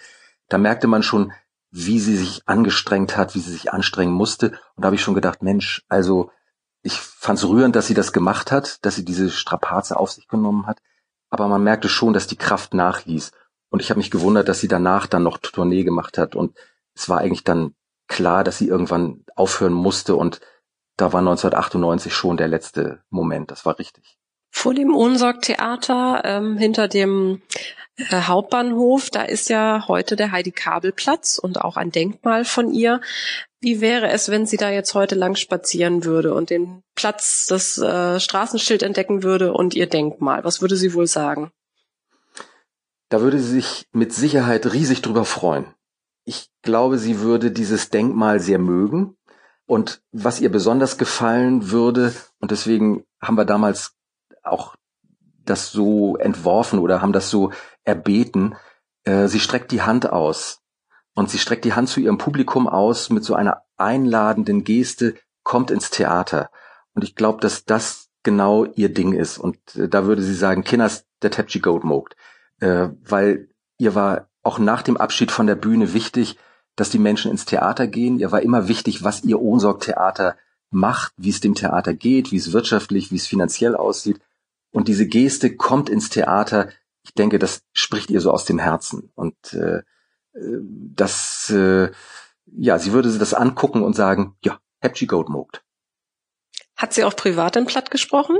Da 0.48 0.56
merkte 0.56 0.86
man 0.86 1.02
schon, 1.02 1.32
wie 1.72 1.98
sie 1.98 2.16
sich 2.16 2.42
angestrengt 2.46 3.16
hat, 3.16 3.34
wie 3.34 3.40
sie 3.40 3.50
sich 3.50 3.72
anstrengen 3.72 4.12
musste. 4.12 4.50
Und 4.76 4.84
da 4.84 4.86
habe 4.86 4.94
ich 4.94 5.02
schon 5.02 5.14
gedacht, 5.14 5.42
Mensch, 5.42 5.84
also 5.88 6.30
ich 6.82 6.94
fand 7.00 7.38
es 7.38 7.48
rührend, 7.48 7.74
dass 7.74 7.88
sie 7.88 7.94
das 7.94 8.12
gemacht 8.12 8.52
hat, 8.52 8.78
dass 8.84 8.94
sie 8.94 9.04
diese 9.04 9.28
Strapaze 9.30 9.98
auf 9.98 10.12
sich 10.12 10.28
genommen 10.28 10.66
hat. 10.66 10.78
Aber 11.30 11.48
man 11.48 11.64
merkte 11.64 11.88
schon, 11.88 12.12
dass 12.12 12.28
die 12.28 12.38
Kraft 12.38 12.74
nachließ. 12.74 13.32
Und 13.70 13.82
ich 13.82 13.90
habe 13.90 13.98
mich 13.98 14.10
gewundert, 14.10 14.48
dass 14.48 14.60
sie 14.60 14.68
danach 14.68 15.08
dann 15.08 15.24
noch 15.24 15.38
Tournee 15.38 15.82
gemacht 15.82 16.16
hat. 16.16 16.36
Und 16.36 16.56
es 16.94 17.08
war 17.08 17.18
eigentlich 17.18 17.44
dann 17.44 17.74
klar, 18.06 18.44
dass 18.44 18.58
sie 18.58 18.68
irgendwann 18.68 19.24
aufhören 19.34 19.72
musste. 19.72 20.14
Und 20.14 20.40
da 21.00 21.12
war 21.12 21.20
1998 21.20 22.12
schon 22.12 22.36
der 22.36 22.48
letzte 22.48 23.02
Moment. 23.10 23.50
Das 23.50 23.64
war 23.64 23.78
richtig. 23.78 24.18
Vor 24.50 24.74
dem 24.74 24.94
Ohnsorg-Theater, 24.94 26.22
ähm, 26.24 26.58
hinter 26.58 26.88
dem 26.88 27.40
äh, 27.96 28.22
Hauptbahnhof, 28.22 29.10
da 29.10 29.22
ist 29.22 29.48
ja 29.48 29.86
heute 29.88 30.16
der 30.16 30.32
Heidi-Kabel-Platz 30.32 31.38
und 31.38 31.60
auch 31.60 31.76
ein 31.76 31.92
Denkmal 31.92 32.44
von 32.44 32.72
ihr. 32.72 33.00
Wie 33.60 33.80
wäre 33.80 34.08
es, 34.10 34.30
wenn 34.30 34.46
sie 34.46 34.56
da 34.56 34.70
jetzt 34.70 34.94
heute 34.94 35.14
lang 35.14 35.36
spazieren 35.36 36.04
würde 36.04 36.34
und 36.34 36.50
den 36.50 36.82
Platz, 36.94 37.46
das 37.48 37.78
äh, 37.78 38.18
Straßenschild 38.18 38.82
entdecken 38.82 39.22
würde 39.22 39.52
und 39.52 39.74
ihr 39.74 39.88
Denkmal? 39.88 40.44
Was 40.44 40.60
würde 40.60 40.76
sie 40.76 40.94
wohl 40.94 41.06
sagen? 41.06 41.52
Da 43.08 43.20
würde 43.20 43.38
sie 43.38 43.52
sich 43.52 43.86
mit 43.92 44.12
Sicherheit 44.12 44.72
riesig 44.72 45.02
drüber 45.02 45.24
freuen. 45.24 45.66
Ich 46.24 46.48
glaube, 46.62 46.98
sie 46.98 47.20
würde 47.20 47.50
dieses 47.50 47.90
Denkmal 47.90 48.40
sehr 48.40 48.58
mögen. 48.58 49.16
Und 49.70 50.02
was 50.10 50.40
ihr 50.40 50.50
besonders 50.50 50.98
gefallen 50.98 51.70
würde, 51.70 52.12
und 52.40 52.50
deswegen 52.50 53.04
haben 53.22 53.36
wir 53.36 53.44
damals 53.44 53.94
auch 54.42 54.74
das 55.44 55.70
so 55.70 56.16
entworfen 56.16 56.80
oder 56.80 57.00
haben 57.00 57.12
das 57.12 57.30
so 57.30 57.52
erbeten. 57.84 58.56
Äh, 59.04 59.28
sie 59.28 59.38
streckt 59.38 59.70
die 59.70 59.82
Hand 59.82 60.10
aus 60.10 60.60
und 61.14 61.30
sie 61.30 61.38
streckt 61.38 61.64
die 61.64 61.74
Hand 61.74 61.88
zu 61.88 62.00
ihrem 62.00 62.18
Publikum 62.18 62.66
aus 62.66 63.10
mit 63.10 63.22
so 63.22 63.36
einer 63.36 63.62
einladenden 63.76 64.64
Geste, 64.64 65.14
kommt 65.44 65.70
ins 65.70 65.90
Theater. 65.90 66.50
Und 66.94 67.04
ich 67.04 67.14
glaube, 67.14 67.40
dass 67.40 67.64
das 67.64 68.08
genau 68.24 68.64
ihr 68.64 68.92
Ding 68.92 69.12
ist. 69.12 69.38
Und 69.38 69.56
äh, 69.76 69.88
da 69.88 70.04
würde 70.04 70.22
sie 70.22 70.34
sagen, 70.34 70.64
Kinders, 70.64 71.06
der 71.22 71.30
Tepchi 71.30 71.60
Goat 71.60 71.84
mogt. 71.84 72.16
Äh, 72.58 72.88
weil 73.04 73.50
ihr 73.78 73.94
war 73.94 74.30
auch 74.42 74.58
nach 74.58 74.82
dem 74.82 74.96
Abschied 74.96 75.30
von 75.30 75.46
der 75.46 75.54
Bühne 75.54 75.92
wichtig, 75.92 76.38
dass 76.80 76.88
die 76.88 76.98
Menschen 76.98 77.30
ins 77.30 77.44
Theater 77.44 77.86
gehen. 77.86 78.18
Ihr 78.18 78.32
war 78.32 78.40
immer 78.40 78.66
wichtig, 78.66 79.04
was 79.04 79.22
ihr 79.22 79.38
Ohnsorg-Theater 79.38 80.38
macht, 80.70 81.12
wie 81.18 81.28
es 81.28 81.40
dem 81.40 81.54
Theater 81.54 81.92
geht, 81.92 82.32
wie 82.32 82.38
es 82.38 82.54
wirtschaftlich, 82.54 83.10
wie 83.10 83.16
es 83.16 83.26
finanziell 83.26 83.76
aussieht. 83.76 84.18
Und 84.70 84.88
diese 84.88 85.06
Geste 85.06 85.54
kommt 85.54 85.90
ins 85.90 86.08
Theater. 86.08 86.70
Ich 87.02 87.12
denke, 87.12 87.38
das 87.38 87.64
spricht 87.74 88.08
ihr 88.08 88.22
so 88.22 88.30
aus 88.30 88.46
dem 88.46 88.58
Herzen. 88.58 89.12
Und 89.14 89.52
äh, 89.52 89.82
das, 90.32 91.50
äh, 91.50 91.90
ja, 92.46 92.78
sie 92.78 92.92
würde 92.92 93.12
das 93.18 93.34
angucken 93.34 93.82
und 93.82 93.94
sagen, 93.94 94.38
ja, 94.42 94.58
Happy 94.80 95.04
Goat 95.04 95.28
mogt. 95.28 95.62
Hat 96.76 96.94
sie 96.94 97.04
auch 97.04 97.14
privat 97.14 97.56
im 97.56 97.66
Platt 97.66 97.90
gesprochen? 97.90 98.38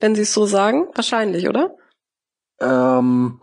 Wenn 0.00 0.16
Sie 0.16 0.22
es 0.22 0.32
so 0.32 0.44
sagen? 0.44 0.88
Wahrscheinlich, 0.96 1.48
oder? 1.48 1.76
Ähm, 2.58 3.40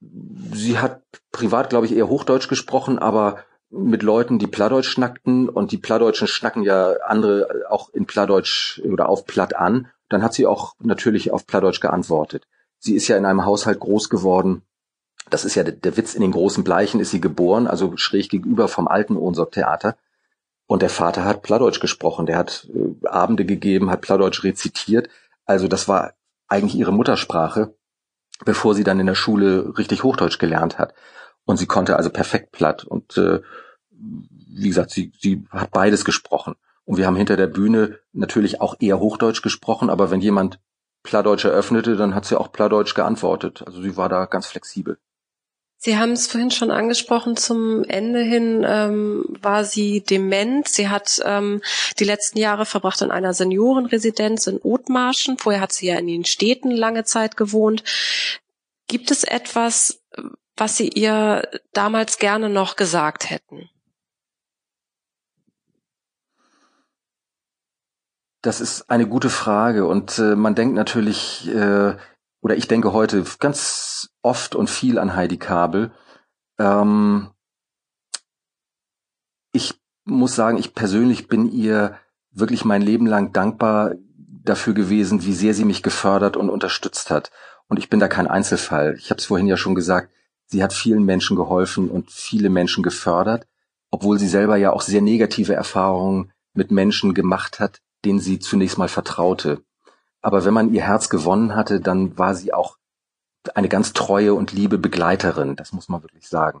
sie 0.00 0.78
hat 0.78 1.02
privat, 1.32 1.70
glaube 1.70 1.86
ich, 1.86 1.94
eher 1.94 2.08
Hochdeutsch 2.08 2.48
gesprochen, 2.48 2.98
aber 2.98 3.44
mit 3.70 4.02
Leuten, 4.02 4.38
die 4.38 4.46
Plattdeutsch 4.46 4.88
schnackten 4.88 5.48
und 5.48 5.70
die 5.70 5.78
Plattdeutschen 5.78 6.26
schnacken 6.26 6.62
ja 6.62 6.94
andere 7.06 7.66
auch 7.68 7.90
in 7.90 8.06
Plattdeutsch 8.06 8.80
oder 8.84 9.08
auf 9.08 9.26
Platt 9.26 9.54
an 9.54 9.88
dann 10.10 10.22
hat 10.22 10.34
sie 10.34 10.46
auch 10.46 10.74
natürlich 10.80 11.30
auf 11.30 11.46
Plattdeutsch 11.46 11.80
geantwortet. 11.80 12.46
Sie 12.78 12.94
ist 12.94 13.08
ja 13.08 13.16
in 13.16 13.24
einem 13.24 13.46
Haushalt 13.46 13.80
groß 13.80 14.10
geworden. 14.10 14.62
Das 15.30 15.44
ist 15.44 15.54
ja 15.54 15.62
der, 15.62 15.72
der 15.72 15.96
Witz 15.96 16.14
in 16.14 16.20
den 16.20 16.32
großen 16.32 16.64
Bleichen 16.64 17.00
ist 17.00 17.12
sie 17.12 17.20
geboren, 17.20 17.66
also 17.66 17.96
schräg 17.96 18.28
gegenüber 18.28 18.68
vom 18.68 18.88
alten 18.88 19.16
Ohnsorg 19.16 19.52
Theater. 19.52 19.96
Und 20.66 20.82
der 20.82 20.90
Vater 20.90 21.24
hat 21.24 21.42
Plattdeutsch 21.42 21.80
gesprochen, 21.80 22.26
der 22.26 22.36
hat 22.36 22.68
äh, 22.74 23.06
Abende 23.06 23.44
gegeben, 23.44 23.90
hat 23.90 24.00
Plattdeutsch 24.00 24.42
rezitiert. 24.42 25.08
Also 25.44 25.68
das 25.68 25.88
war 25.88 26.14
eigentlich 26.48 26.74
ihre 26.74 26.92
Muttersprache, 26.92 27.74
bevor 28.44 28.74
sie 28.74 28.84
dann 28.84 29.00
in 29.00 29.06
der 29.06 29.14
Schule 29.14 29.76
richtig 29.76 30.02
Hochdeutsch 30.02 30.38
gelernt 30.38 30.78
hat. 30.78 30.94
Und 31.44 31.56
sie 31.56 31.66
konnte 31.66 31.96
also 31.96 32.10
perfekt 32.10 32.52
platt. 32.52 32.84
Und 32.84 33.16
äh, 33.16 33.40
wie 33.90 34.68
gesagt, 34.68 34.90
sie, 34.90 35.12
sie 35.18 35.44
hat 35.50 35.70
beides 35.70 36.04
gesprochen. 36.04 36.54
Und 36.84 36.96
wir 36.96 37.06
haben 37.06 37.16
hinter 37.16 37.36
der 37.36 37.46
Bühne 37.46 37.98
natürlich 38.12 38.60
auch 38.60 38.76
eher 38.80 38.98
Hochdeutsch 38.98 39.42
gesprochen, 39.42 39.90
aber 39.90 40.10
wenn 40.10 40.20
jemand 40.20 40.58
Plattdeutsch 41.02 41.44
eröffnete, 41.44 41.96
dann 41.96 42.14
hat 42.14 42.24
sie 42.24 42.38
auch 42.38 42.52
Plattdeutsch 42.52 42.94
geantwortet. 42.94 43.62
Also 43.66 43.80
sie 43.80 43.96
war 43.96 44.08
da 44.08 44.26
ganz 44.26 44.46
flexibel. 44.46 44.98
Sie 45.82 45.96
haben 45.96 46.12
es 46.12 46.26
vorhin 46.26 46.50
schon 46.50 46.70
angesprochen, 46.70 47.38
zum 47.38 47.84
Ende 47.84 48.20
hin 48.20 48.66
ähm, 48.68 49.24
war 49.40 49.64
sie 49.64 50.02
dement. 50.02 50.68
Sie 50.68 50.90
hat 50.90 51.22
ähm, 51.24 51.62
die 51.98 52.04
letzten 52.04 52.38
Jahre 52.38 52.66
verbracht 52.66 53.00
in 53.00 53.10
einer 53.10 53.32
Seniorenresidenz 53.32 54.46
in 54.46 54.60
Othmarschen. 54.62 55.38
Vorher 55.38 55.62
hat 55.62 55.72
sie 55.72 55.86
ja 55.86 55.96
in 55.96 56.06
den 56.06 56.26
Städten 56.26 56.70
lange 56.70 57.04
Zeit 57.04 57.38
gewohnt. 57.38 57.82
Gibt 58.88 59.10
es 59.10 59.24
etwas, 59.24 60.02
was 60.54 60.76
Sie 60.76 60.88
ihr 60.88 61.48
damals 61.72 62.18
gerne 62.18 62.50
noch 62.50 62.76
gesagt 62.76 63.30
hätten? 63.30 63.70
Das 68.42 68.60
ist 68.60 68.90
eine 68.90 69.08
gute 69.08 69.30
Frage 69.30 69.86
und 69.86 70.18
äh, 70.18 70.36
man 70.36 70.54
denkt 70.54 70.74
natürlich, 70.74 71.48
äh, 71.48 71.96
oder 72.40 72.56
ich 72.56 72.68
denke 72.68 72.92
heute 72.92 73.24
ganz 73.38 74.10
oft 74.22 74.54
und 74.54 74.70
viel 74.70 74.98
an 74.98 75.14
Heidi 75.14 75.36
Kabel. 75.36 75.92
Ähm, 76.58 77.30
ich 79.52 79.74
muss 80.04 80.34
sagen, 80.34 80.58
ich 80.58 80.74
persönlich 80.74 81.28
bin 81.28 81.50
ihr 81.50 81.96
wirklich 82.30 82.64
mein 82.64 82.82
Leben 82.82 83.06
lang 83.06 83.32
dankbar 83.32 83.94
dafür 84.42 84.72
gewesen, 84.72 85.24
wie 85.24 85.34
sehr 85.34 85.54
sie 85.54 85.64
mich 85.64 85.82
gefördert 85.82 86.36
und 86.36 86.48
unterstützt 86.48 87.10
hat. 87.10 87.30
Und 87.68 87.78
ich 87.78 87.90
bin 87.90 88.00
da 88.00 88.08
kein 88.08 88.26
Einzelfall. 88.26 88.96
Ich 88.98 89.10
habe 89.10 89.18
es 89.18 89.26
vorhin 89.26 89.46
ja 89.46 89.56
schon 89.56 89.74
gesagt, 89.74 90.10
sie 90.46 90.62
hat 90.62 90.72
vielen 90.72 91.04
Menschen 91.04 91.36
geholfen 91.36 91.88
und 91.88 92.10
viele 92.10 92.50
Menschen 92.50 92.82
gefördert, 92.82 93.46
obwohl 93.90 94.18
sie 94.18 94.28
selber 94.28 94.56
ja 94.56 94.72
auch 94.72 94.82
sehr 94.82 95.02
negative 95.02 95.54
Erfahrungen 95.54 96.32
mit 96.54 96.70
Menschen 96.70 97.14
gemacht 97.14 97.60
hat, 97.60 97.80
denen 98.04 98.18
sie 98.18 98.38
zunächst 98.38 98.78
mal 98.78 98.88
vertraute. 98.88 99.62
Aber 100.22 100.44
wenn 100.44 100.54
man 100.54 100.72
ihr 100.72 100.82
Herz 100.82 101.08
gewonnen 101.08 101.54
hatte, 101.54 101.80
dann 101.80 102.18
war 102.18 102.34
sie 102.34 102.52
auch 102.52 102.76
eine 103.54 103.68
ganz 103.68 103.92
treue 103.92 104.34
und 104.34 104.52
liebe 104.52 104.78
Begleiterin, 104.78 105.56
das 105.56 105.72
muss 105.72 105.88
man 105.88 106.02
wirklich 106.02 106.28
sagen. 106.28 106.60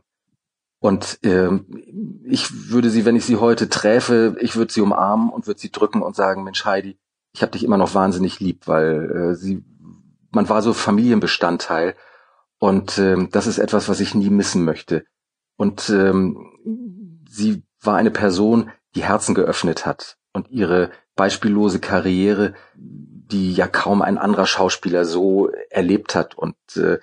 Und 0.78 1.18
äh, 1.22 1.50
ich 2.24 2.70
würde 2.70 2.88
sie, 2.88 3.04
wenn 3.04 3.16
ich 3.16 3.26
sie 3.26 3.36
heute 3.36 3.68
träfe, 3.68 4.36
ich 4.40 4.56
würde 4.56 4.72
sie 4.72 4.80
umarmen 4.80 5.28
und 5.28 5.46
würde 5.46 5.60
sie 5.60 5.70
drücken 5.70 6.00
und 6.00 6.16
sagen, 6.16 6.42
Mensch 6.42 6.64
Heidi, 6.64 6.98
ich 7.34 7.42
habe 7.42 7.52
dich 7.52 7.64
immer 7.64 7.76
noch 7.76 7.94
wahnsinnig 7.94 8.40
lieb, 8.40 8.66
weil 8.66 9.10
äh, 9.10 9.34
sie 9.34 9.62
man 10.30 10.48
war 10.48 10.62
so 10.62 10.72
Familienbestandteil. 10.72 11.96
Und 12.58 12.98
ähm, 12.98 13.28
das 13.30 13.46
ist 13.46 13.58
etwas, 13.58 13.88
was 13.88 14.00
ich 14.00 14.14
nie 14.14 14.30
missen 14.30 14.64
möchte. 14.64 15.04
Und 15.56 15.90
ähm, 15.90 17.22
sie 17.28 17.62
war 17.80 17.96
eine 17.96 18.10
Person, 18.10 18.70
die 18.94 19.04
Herzen 19.04 19.34
geöffnet 19.34 19.86
hat 19.86 20.18
und 20.32 20.50
ihre 20.50 20.90
beispiellose 21.16 21.80
Karriere, 21.80 22.54
die 23.30 23.52
ja 23.52 23.66
kaum 23.66 24.02
ein 24.02 24.18
anderer 24.18 24.46
Schauspieler 24.46 25.04
so 25.04 25.50
erlebt 25.70 26.14
hat 26.14 26.36
und 26.36 26.56
äh, 26.76 26.98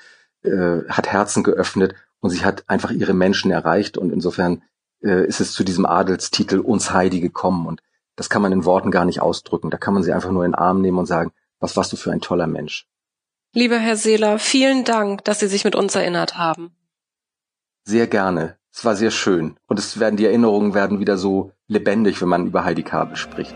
äh, 0.47 0.87
hat 0.89 1.07
Herzen 1.07 1.43
geöffnet 1.43 1.95
und 2.19 2.29
sie 2.29 2.43
hat 2.43 2.63
einfach 2.67 2.91
ihre 2.91 3.13
Menschen 3.13 3.51
erreicht 3.51 3.97
und 3.97 4.11
insofern 4.11 4.63
äh, 5.03 5.25
ist 5.25 5.39
es 5.39 5.53
zu 5.53 5.63
diesem 5.63 5.85
Adelstitel 5.85 6.59
uns 6.59 6.91
Heidi 6.91 7.19
gekommen 7.19 7.65
und 7.67 7.81
das 8.15 8.29
kann 8.29 8.41
man 8.41 8.51
in 8.51 8.65
Worten 8.65 8.91
gar 8.91 9.05
nicht 9.05 9.21
ausdrücken. 9.21 9.69
Da 9.69 9.77
kann 9.77 9.93
man 9.93 10.03
sie 10.03 10.11
einfach 10.11 10.31
nur 10.31 10.43
in 10.43 10.51
den 10.51 10.55
Arm 10.55 10.81
nehmen 10.81 10.97
und 10.97 11.05
sagen, 11.05 11.31
was 11.59 11.77
warst 11.77 11.93
du 11.93 11.97
für 11.97 12.11
ein 12.11 12.21
toller 12.21 12.47
Mensch. 12.47 12.87
Lieber 13.53 13.77
Herr 13.77 13.95
Seeler, 13.95 14.39
vielen 14.39 14.83
Dank, 14.83 15.23
dass 15.23 15.39
Sie 15.39 15.47
sich 15.47 15.63
mit 15.63 15.75
uns 15.75 15.95
erinnert 15.95 16.37
haben. 16.37 16.71
Sehr 17.85 18.07
gerne. 18.07 18.57
Es 18.73 18.83
war 18.85 18.95
sehr 18.95 19.11
schön. 19.11 19.55
Und 19.67 19.79
es 19.79 19.99
werden, 19.99 20.17
die 20.17 20.25
Erinnerungen 20.25 20.73
werden 20.73 20.99
wieder 20.99 21.17
so 21.17 21.51
lebendig, 21.67 22.21
wenn 22.21 22.29
man 22.29 22.47
über 22.47 22.65
Heidi 22.65 22.83
Kabel 22.83 23.15
spricht. 23.15 23.55